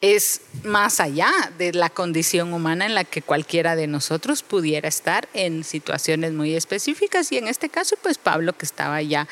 [0.00, 5.28] es más allá de la condición humana en la que cualquiera de nosotros pudiera estar
[5.32, 9.26] en situaciones muy específicas y en este caso pues Pablo que estaba ya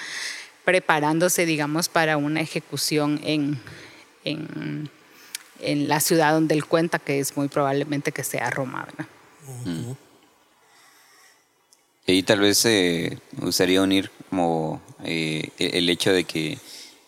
[0.64, 3.60] preparándose digamos para una ejecución en,
[4.24, 4.90] en,
[5.88, 8.86] la ciudad donde él cuenta que es muy probablemente que sea Roma.
[12.06, 16.58] Y tal vez eh, me gustaría unir como eh, el hecho de que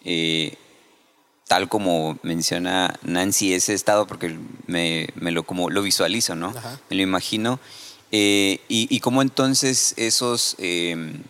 [0.04, 0.56] eh,
[1.46, 4.36] tal como menciona Nancy, ese estado, porque
[4.66, 6.52] me, lo, como, lo visualizo, ¿no?
[6.90, 7.60] Me lo imagino.
[8.12, 10.56] Eh, y, y cómo entonces esos...
[10.58, 11.22] Em,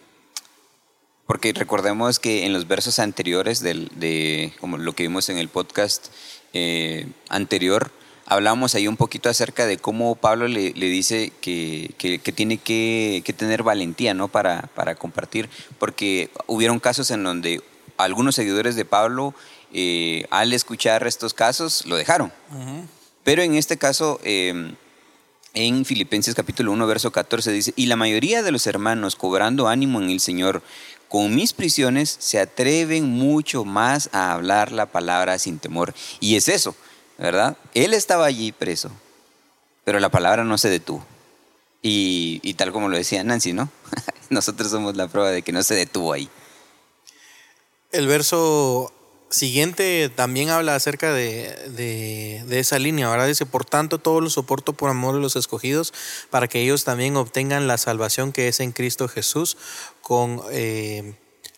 [1.26, 5.48] porque recordemos que en los versos anteriores del, de como lo que vimos en el
[5.48, 6.06] podcast
[6.52, 7.90] eh, anterior,
[8.26, 13.32] hablamos ahí un poquito acerca de cómo Pablo le, dice que, que, tiene que, que,
[13.32, 14.28] tener valentía ¿no?
[14.28, 15.48] para, para compartir,
[15.80, 17.60] porque hubieron casos en donde
[17.96, 19.34] algunos seguidores de Pablo
[19.78, 22.32] eh, al escuchar estos casos lo dejaron.
[23.24, 24.74] Pero en este caso, em,
[25.52, 30.00] en Filipenses capítulo 1, verso 14 dice, y la mayoría de los hermanos, cobrando ánimo
[30.00, 30.62] en el Señor,
[31.08, 35.92] con mis prisiones, se atreven mucho más a hablar la palabra sin temor.
[36.20, 36.74] Y es eso,
[37.18, 37.58] ¿verdad?
[37.74, 38.90] Él estaba allí preso,
[39.84, 41.04] pero la palabra no se detuvo.
[41.82, 43.68] Y, y tal como lo decía Nancy, ¿no?
[44.30, 46.30] Nosotros somos la prueba de que no se detuvo ahí.
[47.92, 48.92] El verso
[49.36, 53.28] siguiente también habla acerca de, esa línea, ¿verdad?
[53.28, 55.92] Dice, por tanto, todo lo soporto por amor de los escogidos,
[56.30, 59.56] para que ellos también obtengan la salvación que es en Cristo Jesús
[60.02, 61.14] con eh,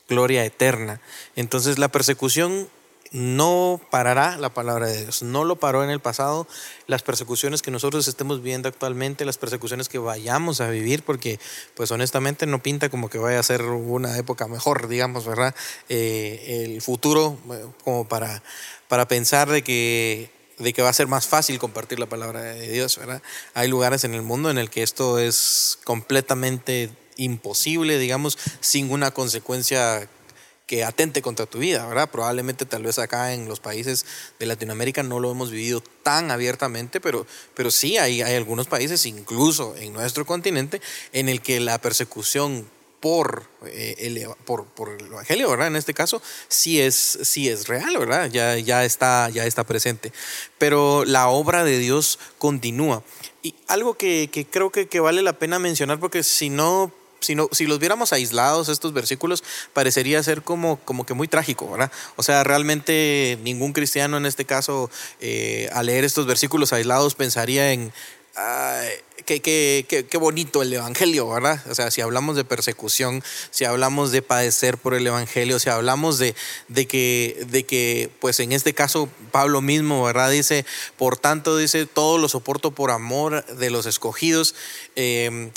[0.09, 1.01] gloria eterna.
[1.37, 2.69] Entonces, la persecución
[3.13, 5.23] no parará la palabra de Dios.
[5.23, 6.47] No lo paró en el pasado.
[6.87, 11.39] Las persecuciones que nosotros estemos viviendo actualmente, las persecuciones que vayamos a vivir, porque
[11.75, 15.55] pues honestamente no pinta como que vaya a ser una época mejor, digamos, ¿verdad?
[15.89, 18.43] Eh, el futuro eh, como para,
[18.89, 22.69] para pensar de que de que va a ser más fácil compartir la palabra de
[22.69, 23.23] Dios, ¿verdad?
[23.55, 29.13] Hay lugares en el mundo en el que esto es completamente imposible, digamos, sin una
[29.13, 30.09] consecuencia
[30.69, 32.11] que atente contra tu vida, ¿verdad?
[32.11, 34.05] Probablemente tal vez acá en los países
[34.39, 39.07] de Latinoamérica no lo hemos vivido tan abiertamente, pero, pero sí hay, hay algunos países,
[39.07, 42.69] incluso en nuestro continente, en el que la persecución
[43.01, 45.69] por, eh, el, por, por, el Evangelio, ¿verdad?
[45.69, 48.29] En este caso, sí es, sí es real, ¿verdad?
[48.31, 50.13] Ya, ya, está, ya está presente.
[50.59, 53.03] Pero la obra de Dios continúa.
[53.43, 57.37] Y algo que, que creo que, que, vale la pena mencionar, porque si no si,
[57.53, 59.43] si los viéramos aislados, estos versículos,
[59.73, 61.91] parecería ser como, como que muy trágico, ¿verdad?
[62.17, 64.91] O sea, realmente ningún cristiano en este caso,
[65.21, 67.93] eh, al leer estos versículos aislados, pensaría en,
[69.25, 71.61] qué, qué, qué, bonito el Evangelio, ¿verdad?
[71.69, 76.19] O sea, si hablamos de persecución, si hablamos de padecer por el Evangelio, si hablamos
[76.19, 76.35] de,
[76.69, 80.31] de, que, de que, pues en este caso, Pablo mismo, ¿verdad?
[80.31, 80.65] Dice,
[80.97, 84.55] por tanto, dice, todo lo soporto por amor de los escogidos.
[84.95, 85.51] Eh,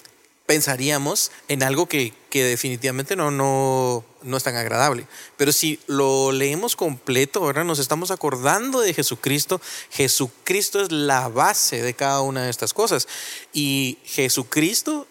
[0.52, 5.08] pensaríamos en algo que, definitivamente no, no, no, es tan agradable.
[5.38, 9.62] Pero si lo leemos completo, ahora nos estamos acordando de Jesucristo.
[9.92, 13.08] Jesucristo es la base de cada una de estas cosas.
[13.54, 15.08] Y Jesucristo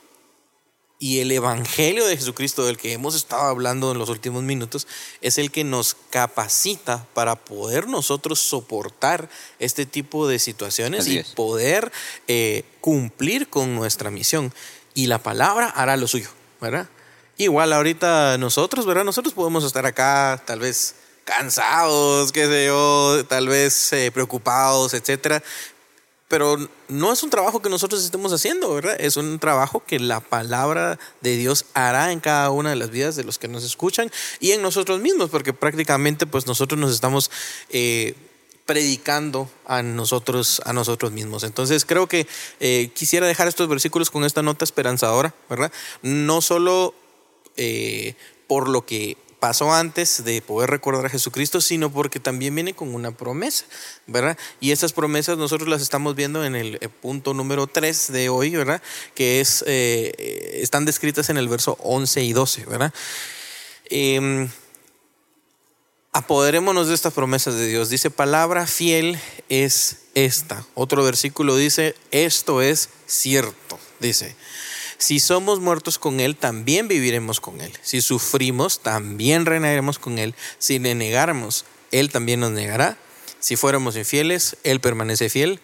[0.99, 4.87] y el Evangelio de Jesucristo del que hemos estado hablando en los últimos minutos
[5.23, 11.91] es el que nos capacita para poder nosotros soportar este tipo de situaciones y poder
[12.29, 14.53] eh, cumplir con nuestra misión
[15.01, 16.29] y la palabra hará lo suyo,
[16.61, 16.87] ¿verdad?
[17.39, 19.03] Igual ahorita nosotros, ¿verdad?
[19.03, 20.95] Nosotros podemos estar acá tal vez
[21.25, 25.43] cansados, qué sé yo, tal vez eh, preocupados, etcétera.
[26.29, 28.95] Pero no es un trabajo que nosotros estemos haciendo, ¿verdad?
[29.01, 33.17] Es un trabajo que la palabra de Dios hará en cada una de las vidas
[33.17, 37.31] de los que nos escuchan y en nosotros mismos, porque prácticamente pues nosotros nos estamos
[37.71, 38.15] eh,
[38.71, 41.43] predicando a nosotros, a nosotros mismos.
[41.43, 42.29] Entonces creo que
[42.61, 45.73] eh, quisiera dejar estos versículos con esta nota esperanzadora, ¿verdad?
[46.03, 46.95] No solo
[47.57, 48.15] eh,
[48.47, 52.95] por lo que pasó antes de poder recordar a Jesucristo, sino porque también viene con
[52.95, 53.65] una promesa,
[54.07, 54.39] ¿verdad?
[54.61, 58.51] Y esas promesas nosotros las estamos viendo en el eh, punto número 3 de hoy,
[58.51, 58.81] ¿verdad?
[59.17, 62.95] Que es, están descritas en el verso 11 y 12, ¿verdad?
[63.87, 64.49] Em,
[66.13, 67.89] apoderémonos de estas promesas de Dios.
[67.91, 70.67] Dice, palabra fiel es esta.
[70.75, 73.79] Otro versículo dice, esto es cierto.
[74.01, 74.35] Dice,
[74.99, 77.73] si somos muertos con Él, también viviremos con Él.
[77.83, 80.35] Si sufrimos, también reinaremos con Él.
[80.59, 82.99] Si le negáramos, Él también nos negará.
[83.39, 85.61] Si fuéramos infieles, Él permanece fiel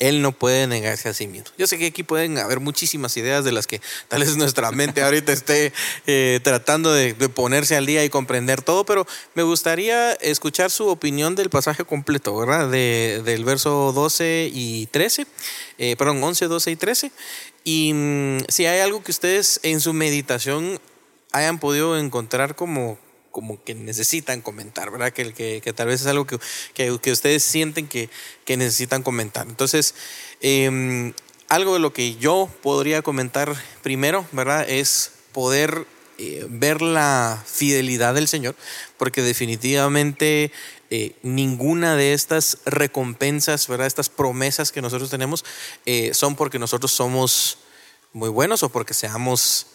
[0.00, 1.46] él no puede negarse a sí mismo.
[1.56, 5.02] Yo sé que aquí pueden haber muchísimas ideas de las que tal vez nuestra mente
[5.02, 5.72] ahorita esté
[6.06, 11.36] eh, tratando de, ponerse al día y comprender todo, pero me gustaría escuchar su opinión
[11.36, 12.68] del pasaje completo, ¿verdad?
[12.68, 15.26] del verso 12 y 13,
[15.78, 17.12] eh, perdón, 11, 12 y 13.
[17.62, 20.80] Y mm, si hay algo que ustedes en su meditación
[21.32, 22.98] hayan podido encontrar como
[23.30, 25.12] como que necesitan comentar, ¿verdad?
[25.12, 26.38] Que, que, que tal vez es algo que,
[26.74, 28.10] que, ustedes sienten que,
[28.48, 29.46] necesitan comentar.
[29.46, 29.94] Entonces,
[30.40, 31.12] em,
[31.48, 34.68] algo de lo que yo podría comentar primero, ¿verdad?
[34.68, 35.86] Es poder
[36.18, 38.56] eh, ver la fidelidad del Señor,
[38.98, 40.52] porque definitivamente
[40.90, 43.86] eh, ninguna de estas recompensas, ¿verdad?
[43.86, 45.44] Estas promesas que nosotros tenemos
[45.86, 47.58] eh, son porque nosotros somos
[48.12, 49.68] muy buenos o porque seamos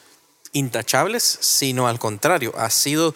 [0.51, 3.15] intachables, sino al contrario, ha sido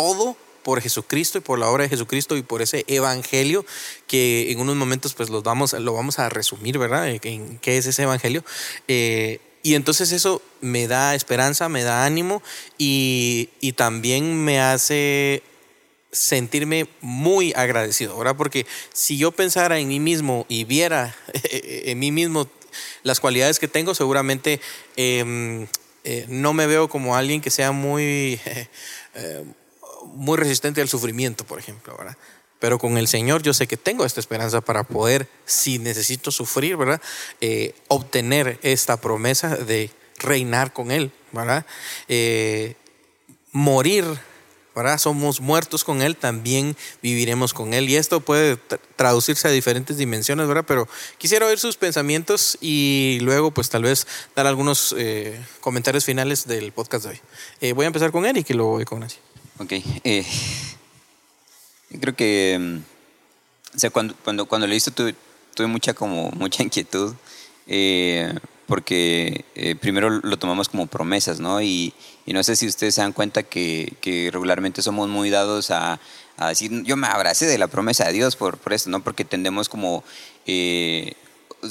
[0.00, 3.66] todo por Jesucristo y por la obra de Jesucristo y por ese evangelio
[4.06, 7.08] que en unos momentos pues los vamos, lo vamos a resumir, ¿verdad?
[7.08, 8.42] En qué es ese evangelio.
[8.88, 12.42] Eh, y entonces eso me da esperanza, me da ánimo
[12.78, 15.42] y, y, también me hace
[16.12, 18.36] sentirme muy agradecido, ¿verdad?
[18.36, 21.14] Porque si yo pensara en mí mismo y viera
[21.50, 22.48] en mí mismo
[23.02, 24.62] las cualidades que tengo, seguramente
[24.96, 25.66] em,
[26.04, 28.40] eh, no me veo como alguien que sea muy...
[29.12, 29.42] Eh,
[30.06, 32.16] muy resistente al sufrimiento, por ejemplo, ¿verdad?
[32.60, 36.76] Pero con el Señor yo sé que tengo esta esperanza para poder, si necesito sufrir,
[36.76, 37.00] ¿verdad?
[37.40, 41.64] Eh, obtener esta promesa de reinar con Él, ¿verdad?
[42.06, 42.76] Eh,
[43.50, 44.04] morir,
[44.76, 44.98] ¿verdad?
[44.98, 47.88] Somos muertos con Él, también viviremos con Él.
[47.88, 48.58] Y esto puede
[48.94, 50.66] traducirse a diferentes dimensiones, ¿verdad?
[50.68, 50.86] Pero
[51.16, 56.72] quisiera oír sus pensamientos y luego, pues tal vez dar algunos eh, comentarios finales del
[56.72, 57.10] podcast de
[57.62, 57.72] hoy.
[57.72, 59.16] voy a empezar con Eric y luego voy con Nancy.
[59.60, 59.72] Ok.
[60.04, 60.24] Eh,
[62.00, 62.56] creo que.
[62.58, 62.76] Mm,
[63.76, 65.14] o sea, cuando, cuando, cuando leíste tuve,
[65.54, 67.14] tuve mucha, como, mucha inquietud.
[67.66, 68.32] Eh,
[68.66, 71.60] porque eh, primero lo tomamos como promesas, ¿no?
[71.60, 71.92] Y,
[72.26, 76.00] no sé si ustedes se dan cuenta que, regularmente somos muy dados a,
[76.48, 79.02] decir, yo me abracé de la promesa de Dios por, por esto, ¿no?
[79.02, 80.04] Porque tendemos como,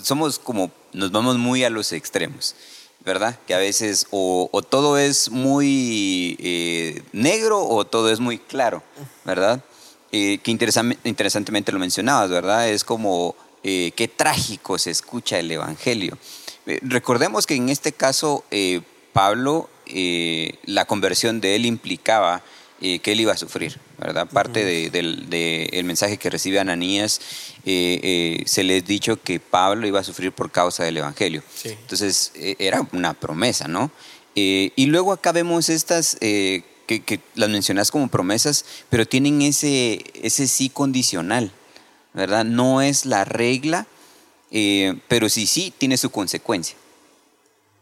[0.04, 2.56] somos como, nos vamos muy a los extremos.
[3.06, 3.40] ¿Verdad?
[3.48, 8.84] Que a veces o, todo es muy eh, negro o todo es muy claro,
[9.26, 9.64] ¿verdad?
[10.12, 12.70] Eh, que interesantemente lo mencionabas, ¿verdad?
[12.70, 16.18] Es como eh, qué trágico se escucha el Evangelio.
[16.82, 18.44] recordemos que en este caso
[19.14, 19.70] Pablo,
[20.66, 22.44] la conversión de él implicaba
[22.80, 24.28] que él iba a sufrir, ¿verdad?
[24.28, 27.22] Parte del mensaje que recibe Ananías,
[27.64, 31.44] se le ha dicho que Pablo iba a sufrir por causa del Evangelio.
[31.64, 33.92] Entonces, era una promesa, ¿no?
[34.36, 36.18] y luego acá vemos estas
[36.98, 41.52] que, las mencionas como promesas, pero tienen ese, ese sí condicional,
[42.14, 42.46] ¿verdad?
[42.46, 43.86] No es la regla,
[44.50, 46.76] eh, pero sí, sí, tiene su consecuencia.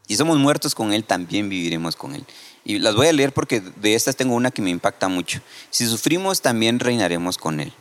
[0.08, 2.26] Si somos muertos con Él, también viviremos con Él.
[2.68, 5.40] Y las voy a leer porque de estas tengo una que me impacta mucho.
[5.70, 7.72] Si sufrimos, también reinaremos con Él.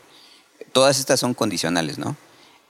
[0.70, 2.16] Todas estas son condicionales, ¿no?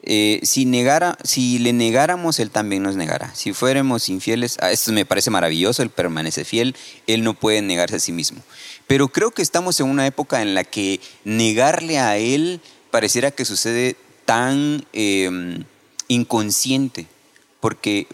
[0.03, 3.35] Eh, si, negara, si le negáramos, Él también nos negará.
[3.35, 6.75] Si fuéramos infieles, ah, esto me parece maravilloso, Él permanece fiel,
[7.07, 8.43] Él no puede negarse a sí mismo.
[8.87, 13.45] Pero creo que estamos en una época en la que negarle a Él pareciera que
[13.45, 13.95] sucede
[14.25, 15.65] tan em,
[16.09, 17.09] inconsciente,
[17.61, 18.07] porque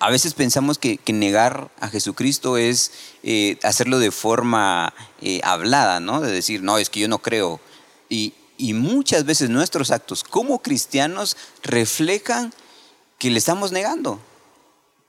[0.00, 2.92] a veces pensamos que, negar a Jesucristo es
[3.30, 6.22] eh, hacerlo de forma eh, hablada, ¿no?
[6.22, 7.60] De decir, no, es que yo no creo.
[8.08, 12.54] Y, y muchas veces nuestros actos como cristianos reflejan
[13.18, 14.18] que le estamos negando.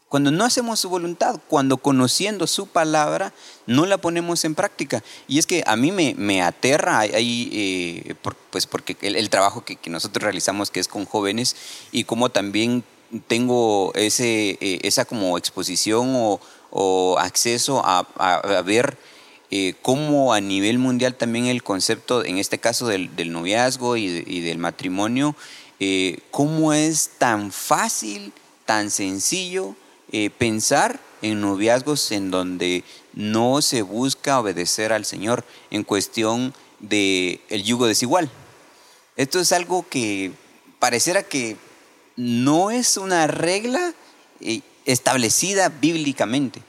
[0.09, 3.31] Cuando no hacemos su voluntad, cuando conociendo su palabra
[3.67, 5.01] no la ponemos en práctica.
[5.29, 8.15] Y es que a mí me, me aterra ahí, eh,
[8.49, 11.55] pues porque el, trabajo que, nosotros realizamos que es con jóvenes
[11.93, 12.83] y como también
[13.27, 16.41] tengo ese, esa como exposición o,
[17.17, 18.97] acceso a, ver
[19.51, 24.57] eh, cómo a nivel mundial también el concepto, en este caso del, noviazgo y, del
[24.57, 25.35] matrimonio,
[25.79, 28.33] eh, cómo es tan fácil,
[28.65, 29.75] tan sencillo
[30.11, 37.41] eh, pensar en noviazgos en donde no se busca obedecer al Señor en cuestión del
[37.49, 38.29] el yugo desigual.
[39.17, 40.31] Esto es algo que
[40.79, 41.57] pareciera que
[42.15, 43.93] no es una regla
[44.91, 46.61] establecida bíblicamente.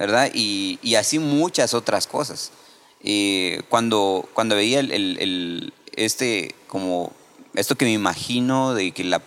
[0.00, 0.30] ¿verdad?
[0.32, 2.52] Y, y así muchas otras cosas.
[3.02, 7.12] Eh, cuando, cuando veía el, este, como
[7.52, 9.20] esto que me imagino de que, la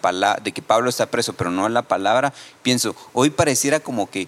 [0.43, 2.33] de que Pablo está preso, pero no la palabra,
[2.63, 4.27] pienso, hoy pareciera como que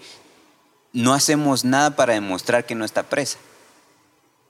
[0.94, 3.40] no hacemos nada para demostrar que no está presa,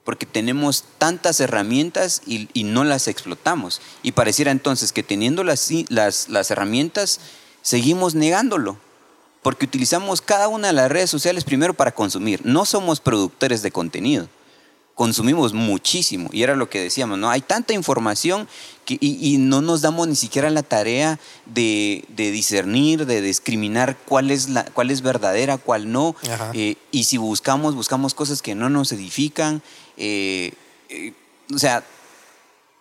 [0.04, 3.80] porque tenemos tantas herramientas y, y no las explotamos.
[4.02, 7.20] Y pareciera entonces que teniendo las, las, las herramientas,
[7.62, 8.76] seguimos negándolo
[9.46, 12.44] porque utilizamos cada una de las redes sociales primero para consumir.
[12.44, 14.28] No somos productores de contenido.
[14.96, 16.28] Consumimos muchísimo.
[16.32, 17.30] Y era lo que decíamos, ¿no?
[17.30, 18.48] Hay tanta información
[18.84, 24.48] que, y, no nos damos ni siquiera la tarea de, discernir, de discriminar cuál es,
[24.48, 26.16] la, cuál es verdadera, cuál no.
[26.52, 29.62] Eh, y si buscamos, buscamos cosas que no nos edifican.
[29.96, 30.54] Eh,
[30.88, 31.12] eh,
[31.54, 31.84] o sea,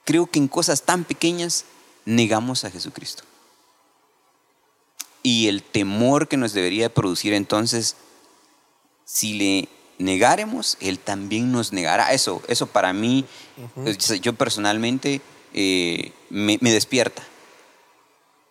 [0.03, 1.66] creo que en cosas tan pequeñas
[2.05, 3.24] negamos a Jesucristo
[5.26, 7.95] y el temor que nos debería producir entonces,
[9.05, 12.13] si le negáremos, Él también nos negará.
[12.13, 13.26] Eso, eso para mí,
[14.21, 15.21] yo personalmente
[15.51, 17.23] eh, me, despierta,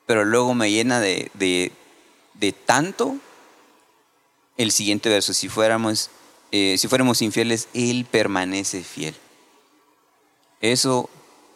[0.04, 3.18] pero luego me llena de, de, tanto
[4.56, 6.10] el siguiente verso, si fuéramos,
[6.50, 9.14] eh, si fuéramos infieles, Él permanece fiel.
[10.60, 11.08] Eso,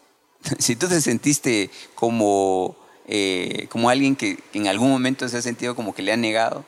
[0.61, 2.77] si tú te sentiste como
[3.09, 6.65] eh, como alguien que en algún momento se ha sentido como que le ha negado,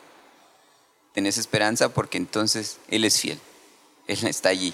[1.12, 3.38] tenés esperanza porque entonces Él es fiel,
[4.06, 4.72] Él está allí.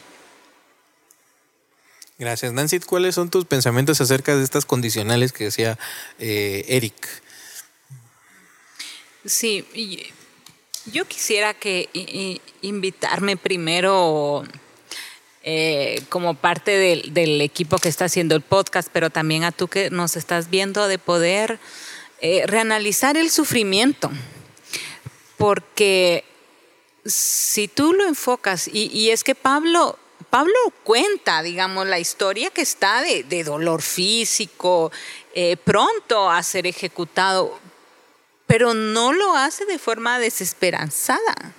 [2.19, 2.53] Gracias.
[2.53, 5.79] Nancy, ¿cuáles son tus pensamientos acerca de estas condicionales que decía
[6.19, 6.95] eh, Eric?
[9.25, 9.67] Sí,
[10.87, 14.45] yo quisiera que invitarme primero
[15.49, 19.91] eh, como parte del, equipo que está haciendo el podcast, pero también a tú que
[19.91, 21.61] nos estás viendo de poder
[22.21, 24.11] eh, reanalizar el sufrimiento.
[25.37, 26.25] Porque
[27.05, 33.03] si tú lo enfocas, y, es que Pablo, Pablo cuenta, digamos, la historia que está
[33.03, 34.91] de, dolor físico,
[35.33, 37.57] eh, pronto a ser ejecutado,
[38.49, 41.55] pero no lo hace de forma desesperanzada.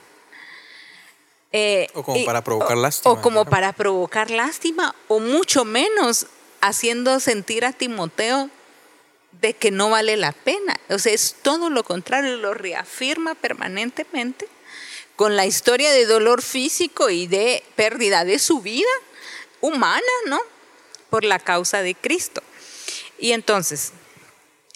[1.54, 3.14] Eh, o como para provocar lástima.
[3.14, 6.28] O como para provocar lástima, o mucho menos
[6.62, 8.50] haciendo sentir a Timoteo
[9.42, 10.80] de que no vale la pena.
[10.90, 14.48] O sea, es todo lo contrario, lo reafirma permanentemente
[15.16, 18.90] con la historia de dolor físico y de pérdida de su vida
[19.62, 20.40] humana, ¿no?
[21.10, 22.44] Por la causa de Cristo.
[23.18, 23.94] Y entonces,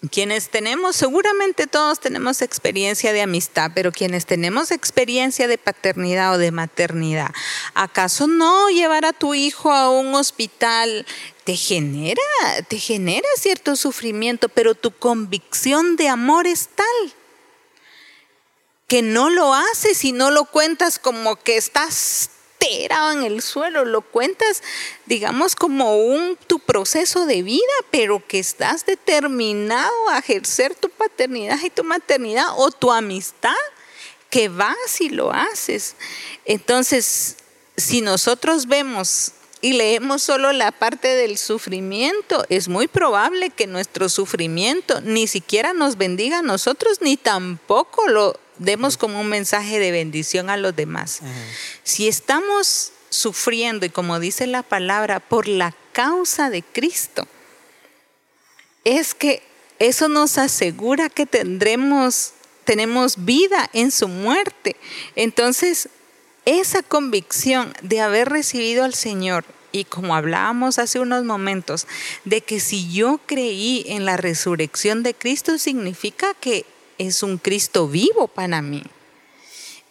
[0.10, 6.38] quienes tenemos, seguramente todos tenemos experiencia de amistad, pero quienes tenemos experiencia de paternidad o
[6.38, 7.32] de maternidad,
[7.76, 11.06] ¿acaso no llevar a tu hijo a un hospital
[11.43, 12.22] te genera,
[12.68, 17.14] te genera cierto sufrimiento, pero tu convicción de amor es tal
[18.88, 22.30] que no lo haces y no lo cuentas como que estás
[23.12, 24.62] en el suelo, lo cuentas,
[25.05, 31.59] digamos, como un tu proceso de vida, pero que estás determinado a ejercer tu paternidad
[31.64, 33.55] y tu maternidad o tu amistad,
[34.30, 35.95] que vas y lo haces.
[36.45, 37.38] Entonces,
[37.76, 44.09] si nosotros vemos y leemos solo la parte del sufrimiento, es muy probable que nuestro
[44.09, 49.91] sufrimiento ni siquiera nos bendiga a nosotros, ni tampoco lo demos como un mensaje de
[49.91, 51.22] bendición a los demás.
[51.84, 57.28] Si estamos sufriendo, y como dice la palabra, por la causa de Cristo,
[58.84, 59.43] es que
[59.78, 62.34] eso nos asegura que tendremos,
[62.64, 64.76] tenemos vida en su muerte.
[65.16, 65.89] Entonces,
[66.45, 71.87] esa convicción de haber recibido al Señor y como hablábamos hace unos momentos,
[72.25, 76.65] de que si yo creí en la resurrección de Cristo, significa que
[76.97, 78.83] es un Cristo vivo para mí.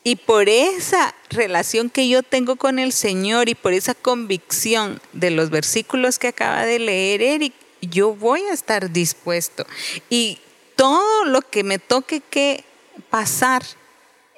[0.03, 5.31] Y por esa relación que yo tengo con el Señor y por esa convicción de
[5.31, 9.67] los versículos que acaba de leer Eric, yo voy a estar dispuesto.
[10.09, 10.39] Y
[10.77, 12.65] todo lo que me toque que
[13.11, 13.63] pasar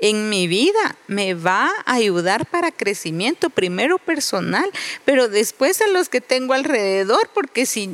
[0.02, 4.68] en mi vida me va a ayudar para crecimiento, primero personal,
[5.04, 7.86] pero después a los que tengo alrededor, porque si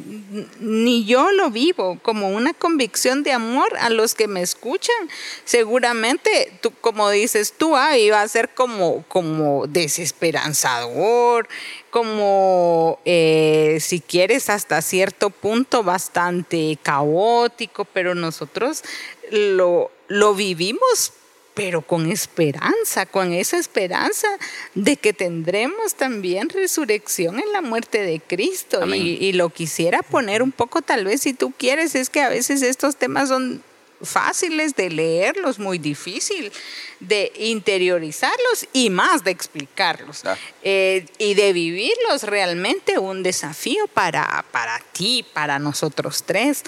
[0.58, 4.96] ni yo lo vivo como una convicción de amor a los que me escuchan,
[5.44, 11.46] seguramente tú, como dices tú, ah, iba a ser como, como desesperanzador,
[11.90, 18.82] como eh, si quieres hasta cierto punto bastante caótico, pero nosotros
[19.30, 21.12] lo, lo vivimos
[21.58, 24.28] pero con esperanza, con esa esperanza
[24.76, 28.86] de que tendremos también resurrección en la muerte de Cristo.
[28.94, 32.62] Y, lo quisiera poner un poco, tal vez, si tú quieres, es que a veces
[32.62, 33.64] estos temas son
[34.00, 36.52] fáciles de leerlos, muy difícil
[37.00, 40.22] de interiorizarlos y más de explicarlos
[40.62, 46.62] eh, y de vivirlos realmente un desafío para, para ti, para nosotros tres.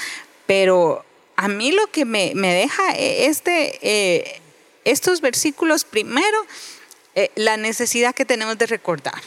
[0.47, 1.05] Pero
[1.37, 4.41] a mí lo que me, deja eh, este, eh,
[4.85, 6.47] estos versículos, primero,
[7.15, 9.21] eh, la necesidad que tenemos de recordar.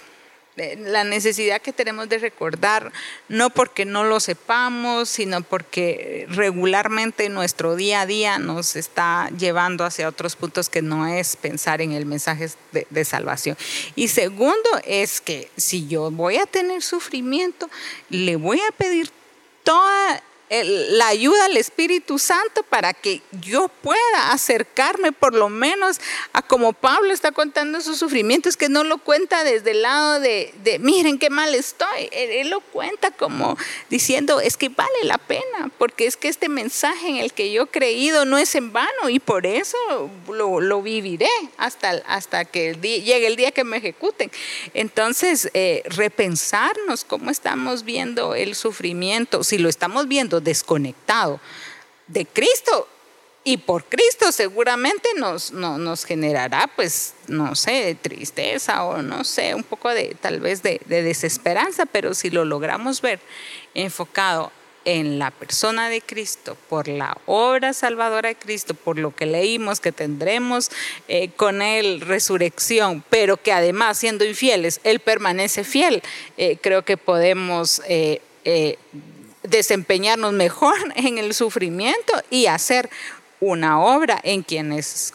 [0.55, 2.91] Eh, la necesidad que tenemos de recordar,
[3.27, 9.83] no porque no lo sepamos, sino porque regularmente nuestro día a día nos está llevando
[9.83, 13.57] hacia otros puntos que no es pensar en el mensaje de, de salvación.
[13.95, 17.67] Y segundo es que si yo voy a tener sufrimiento,
[18.09, 19.09] le voy a pedir
[19.63, 20.21] toda
[20.61, 25.99] la ayuda al Espíritu Santo para que yo pueda acercarme por lo menos
[26.31, 30.53] a como Pablo está contando sus sufrimientos, que no lo cuenta desde el lado de,
[30.79, 33.57] miren qué mal estoy, él, lo cuenta como
[33.89, 37.63] diciendo, es que vale la pena, porque es que este mensaje en el que yo
[37.63, 39.77] he creído no es en vano y por eso
[40.27, 44.29] lo, viviré hasta, hasta que llegue el día que me ejecuten.
[44.73, 51.39] Entonces, eh, repensarnos cómo estamos viendo el sufrimiento, si lo estamos viendo desconectado
[52.07, 52.87] de Cristo.
[53.45, 59.63] Y por Cristo seguramente nos, nos generará, pues, no sé, tristeza o no sé, un
[59.63, 63.19] poco de tal vez de, desesperanza, pero si lo logramos ver
[63.73, 64.53] enfocado
[64.85, 69.81] en la persona de Cristo, por la obra salvadora de Cristo, por lo que leímos
[69.81, 70.71] que tendremos
[71.09, 76.01] eh, con Él resurrección, pero que además siendo infieles, Él permanece fiel,
[76.37, 78.21] eh, creo que podemos eh,
[79.43, 82.89] desempeñarnos mejor en el sufrimiento y hacer
[83.39, 85.13] una obra en quienes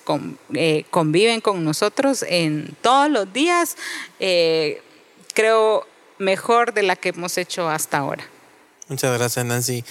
[0.53, 3.77] eh, conviven con nosotros en todos los días,
[4.21, 4.83] eh,
[5.33, 5.87] creo
[6.19, 8.25] mejor de la que hemos hecho hasta ahora.
[8.89, 9.85] Muchas gracias, Nancy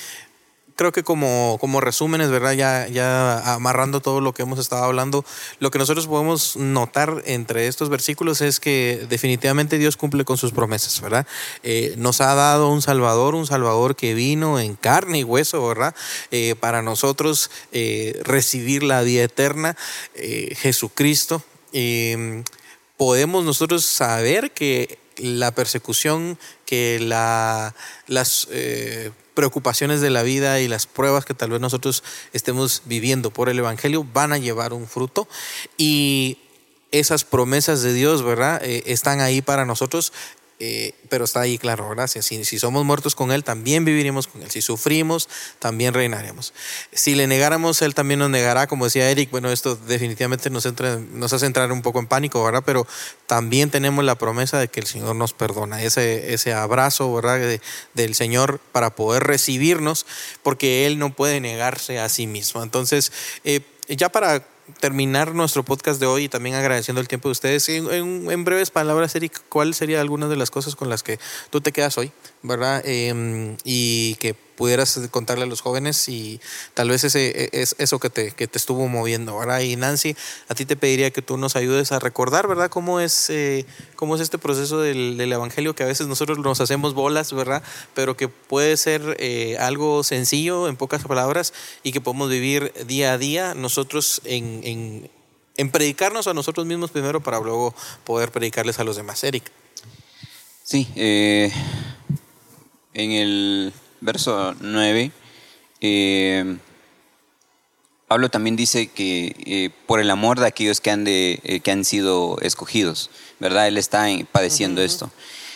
[0.77, 2.53] creo que como, como resúmenes, ¿verdad?
[2.53, 5.25] Ya, ya amarrando todo lo que hemos estado hablando,
[5.59, 10.51] lo que nosotros podemos notar entre estos versículos es que definitivamente Dios cumple con sus
[10.51, 11.25] promesas, ¿verdad?
[11.63, 15.95] Eh, nos ha dado un Salvador, un Salvador que vino en carne y hueso, ¿verdad?
[16.29, 19.75] Eh, para nosotros eh, recibir la vida eterna,
[20.15, 21.41] Jesucristo.
[22.97, 27.73] podemos nosotros saber que la persecución, que la,
[28.05, 28.47] las
[29.37, 33.59] preocupaciones de la vida y las pruebas que tal vez nosotros estemos viviendo por el
[33.59, 35.27] Evangelio van a llevar un fruto
[35.77, 36.39] y
[36.91, 38.59] esas promesas de Dios, ¿verdad?
[38.63, 40.11] Eh, están ahí para nosotros
[40.59, 42.25] Eh, pero está ahí claro, gracias.
[42.25, 44.49] Si, somos muertos con Él, también viviremos con Él.
[44.49, 45.29] Si sufrimos,
[45.59, 46.53] también reinaremos.
[46.91, 49.29] Si le negáramos, Él también nos negará, como decía Eric.
[49.29, 52.63] Bueno, esto definitivamente nos hace entrar un poco en pánico, ¿verdad?
[52.65, 52.87] Pero
[53.27, 55.83] también tenemos la promesa de que el Señor nos perdona.
[55.83, 57.59] Ese, ese abrazo, ¿verdad?
[57.93, 60.05] del Señor para poder recibirnos,
[60.41, 62.63] porque Él no puede negarse a sí mismo.
[62.63, 63.11] Entonces,
[63.43, 64.43] eh, ya para
[64.79, 69.15] terminar nuestro podcast de hoy y también agradeciendo el tiempo de ustedes, en, breves palabras,
[69.15, 72.11] Eric, ¿cuál sería alguna de las cosas con las que tú te quedas hoy,
[72.43, 72.81] verdad?
[72.85, 76.41] Em, y que pudieras contarle a los jóvenes y
[76.73, 79.61] tal vez ese e, es eso que te, que te estuvo moviendo, ¿verdad?
[79.61, 80.17] Y Nancy,
[80.49, 82.69] a ti te pediría que tú nos ayudes a recordar, ¿verdad?
[82.69, 86.95] Cómo es, eh, cómo es este proceso del, Evangelio que a veces nosotros nos hacemos
[86.95, 87.61] bolas, ¿verdad?
[87.93, 91.53] Pero que puede ser eh, algo sencillo, en pocas palabras,
[91.83, 95.11] y que podemos vivir día a día nosotros en, en,
[95.57, 99.23] en predicarnos a nosotros mismos primero para luego poder predicarles a los demás.
[99.23, 99.51] Eric.
[100.63, 101.51] Sí, eh,
[102.93, 103.73] en el
[104.07, 105.11] verso 9,
[105.81, 106.57] eh,
[108.07, 111.71] Pablo también dice que eh, por el amor de aquellos que han, de, eh, que
[111.71, 113.09] han sido escogidos,
[113.41, 113.67] ¿verdad?
[113.67, 115.11] Él está padeciendo esto.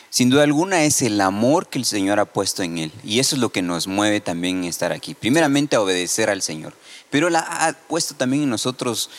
[0.09, 2.91] Sin duda alguna es el amor que el Señor ha puesto en él.
[3.05, 5.13] Y eso es lo que nos mueve también estar aquí.
[5.13, 6.73] Primeramente a obedecer al Señor.
[7.09, 9.09] Pero la ha puesto también en nosotros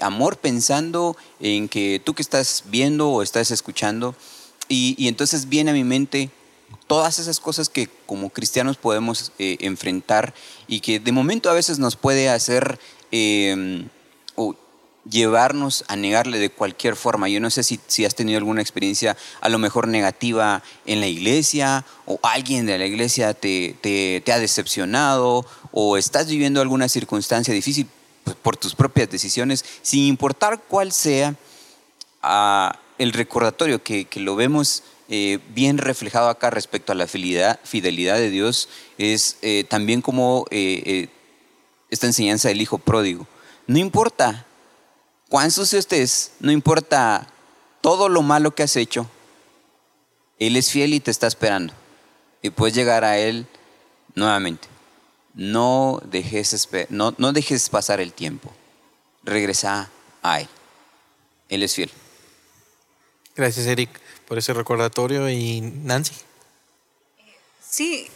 [0.00, 4.14] amor pensando en que tú que estás viendo o estás escuchando,
[4.70, 6.30] y, y entonces viene a mi mente
[6.86, 10.34] todas esas cosas que como cristianos podemos eh, enfrentar
[10.66, 12.78] y que de momento a veces nos puede hacer
[13.10, 13.88] em,
[14.34, 14.54] o
[15.08, 17.28] llevarnos a negarle de cualquier forma.
[17.28, 21.06] Yo no sé si, si, has tenido alguna experiencia a lo mejor negativa en la
[21.06, 27.54] iglesia o alguien de la iglesia te, te, ha decepcionado o estás viviendo alguna circunstancia
[27.54, 27.86] difícil
[28.24, 31.34] pues, por tus propias decisiones, sin importar cuál sea
[32.22, 37.58] ah, el recordatorio que, que lo vemos eh, bien reflejado acá respecto a la fidelidad,
[37.62, 41.08] de Dios es eh, también como eh,
[41.88, 43.26] esta enseñanza del hijo pródigo.
[43.66, 44.44] No importa
[45.30, 47.26] cuán sucio estés, no importa
[47.80, 49.08] todo lo malo que has hecho,
[50.38, 51.72] Él es fiel y te está esperando.
[52.42, 53.46] Y puedes llegar a Él
[54.14, 54.68] nuevamente.
[55.32, 58.52] No dejes, no dejes pasar el tiempo.
[59.24, 59.88] Regresa
[60.22, 60.48] a Él.
[61.48, 61.90] Él es fiel.
[63.34, 63.88] Gracias, Eric
[64.28, 65.28] por ese recordatorio.
[65.28, 66.14] Y Nancy.
[67.68, 68.08] Sí,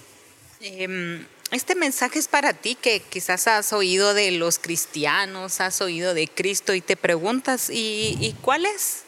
[0.61, 6.15] em, este mensaje es para ti que quizás has oído de los cristianos, has oído
[6.15, 9.03] de Cristo y te preguntas, ¿y, cuál es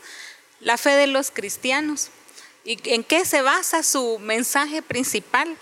[0.61, 2.09] la fe de los cristianos?
[2.65, 5.57] ¿Y en qué se basa su mensaje principal?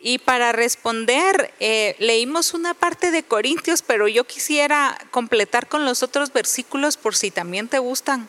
[0.00, 6.02] Y para responder, eh, leímos una parte de Corintios, pero yo quisiera completar con los
[6.02, 8.28] otros versículos por si también te gustan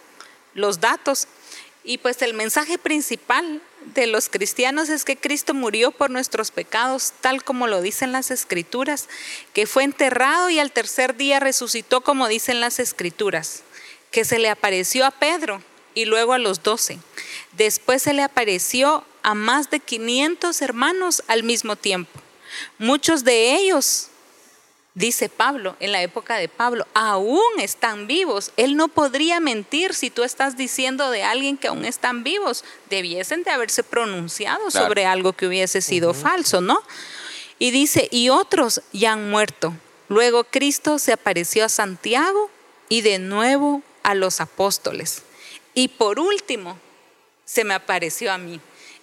[0.54, 1.28] los datos.
[1.84, 3.62] Y pues el mensaje principal
[3.94, 8.32] de los cristianos es que Cristo murió por nuestros pecados, tal como lo dicen las
[8.32, 9.10] escrituras,
[9.54, 13.64] que fue enterrado y al tercer día resucitó como dicen las escrituras,
[14.12, 15.62] que se le apareció a Pedro
[15.94, 17.00] y luego a los doce.
[17.52, 22.20] Después se le apareció a más de 500 hermanos al mismo tiempo.
[22.78, 24.10] Muchos de ellos
[24.96, 28.52] dice Pablo, en la época de Pablo, aún están vivos.
[28.58, 32.64] Él no podría mentir si tú estás diciendo de alguien que aún están vivos.
[32.90, 36.82] Debiesen de haberse pronunciado sobre algo que hubiese sido falso, ¿no?
[37.60, 39.74] Y dice, y otros ya han muerto.
[40.10, 42.50] Luego Cristo se apareció a Santiago
[42.90, 45.24] y de nuevo a los apóstoles.
[45.74, 46.78] Y por último,
[47.46, 48.60] se me apareció a mí.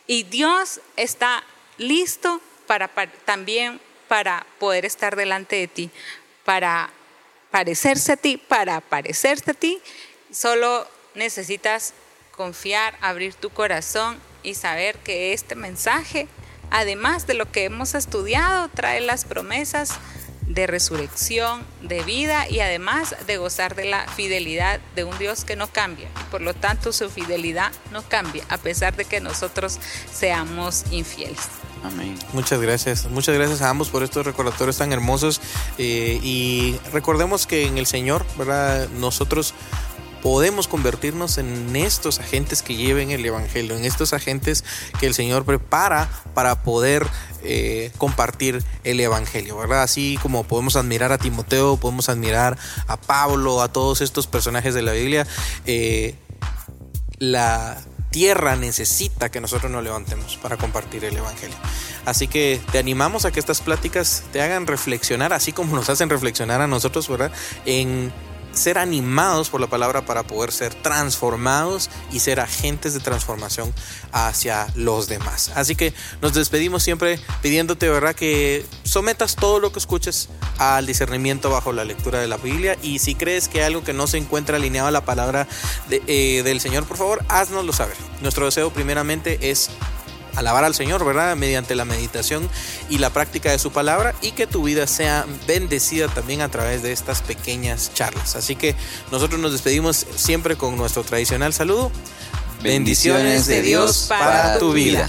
[0.07, 1.43] Y Dios está
[1.79, 2.89] listo para
[3.25, 3.81] también
[4.11, 5.89] para poder estar delante de ti,
[6.45, 6.91] para
[7.53, 9.81] parecerse a ti, para parecerse a ti,
[10.33, 10.85] solo
[11.15, 11.95] necesitas
[12.33, 16.27] confiar, abrir tu corazón y saber que este mensaje,
[16.73, 19.93] además de lo que hemos estudiado, trae las promesas
[20.43, 25.55] de resurrección, de vida y además de gozar de la fidelidad de un Dios que
[25.55, 26.09] no cambia.
[26.33, 29.79] Por lo tanto, su fidelidad no cambia, a pesar de que nosotros
[30.13, 31.47] seamos infieles.
[31.83, 32.19] Amén.
[32.33, 33.07] Muchas gracias.
[33.11, 35.41] Muchas gracias a ambos por estos recordatorios tan hermosos.
[35.79, 38.89] Eh, y recordemos que en el Señor, ¿verdad?
[38.91, 39.55] Nosotros
[40.23, 44.65] podemos convertirnos en estos agentes que lleven el Evangelio, en estos agentes
[44.99, 47.07] que el Señor prepara para poder
[47.43, 49.83] eh, compartir el Evangelio, ¿verdad?
[49.83, 54.83] Así como podemos admirar a Timoteo, podemos admirar a Pablo, a todos estos personajes de
[54.83, 55.27] la Biblia,
[55.67, 56.15] eh,
[57.19, 57.79] la
[58.11, 61.57] tierra necesita que nosotros nos levantemos para compartir el Evangelio.
[62.05, 66.11] Así que te animamos a que estas pláticas te hagan reflexionar, así como nos hacen
[66.11, 67.33] reflexionar a nosotros, ¿verdad?
[67.65, 68.13] En
[68.53, 73.73] ser animados por la palabra para poder ser transformados y ser agentes de transformación
[74.13, 75.51] hacia los demás.
[75.55, 80.29] Así que nos despedimos siempre pidiéndote, ¿verdad?, que sometas todo lo que escuches
[80.59, 83.93] al discernimiento bajo la lectura de la Biblia y si crees que hay algo que
[83.93, 85.47] no se encuentra alineado a la palabra
[85.91, 87.97] eh, del Señor, por favor, haznoslo saber.
[88.21, 89.71] Nuestro deseo primeramente es
[90.37, 91.37] alabar al Señor, ¿verdad?
[91.37, 92.49] Mediante la meditación
[92.89, 96.83] y la práctica de su palabra y que tu vida sea bendecida también a través
[96.83, 98.37] de estas pequeñas charlas.
[98.37, 98.75] Así que
[99.11, 101.91] nosotros nos despedimos siempre con nuestro tradicional saludo.
[102.63, 105.09] Bendiciones de Dios para tu vida.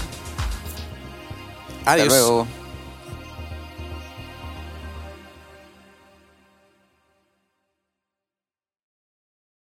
[1.84, 2.46] Adiós.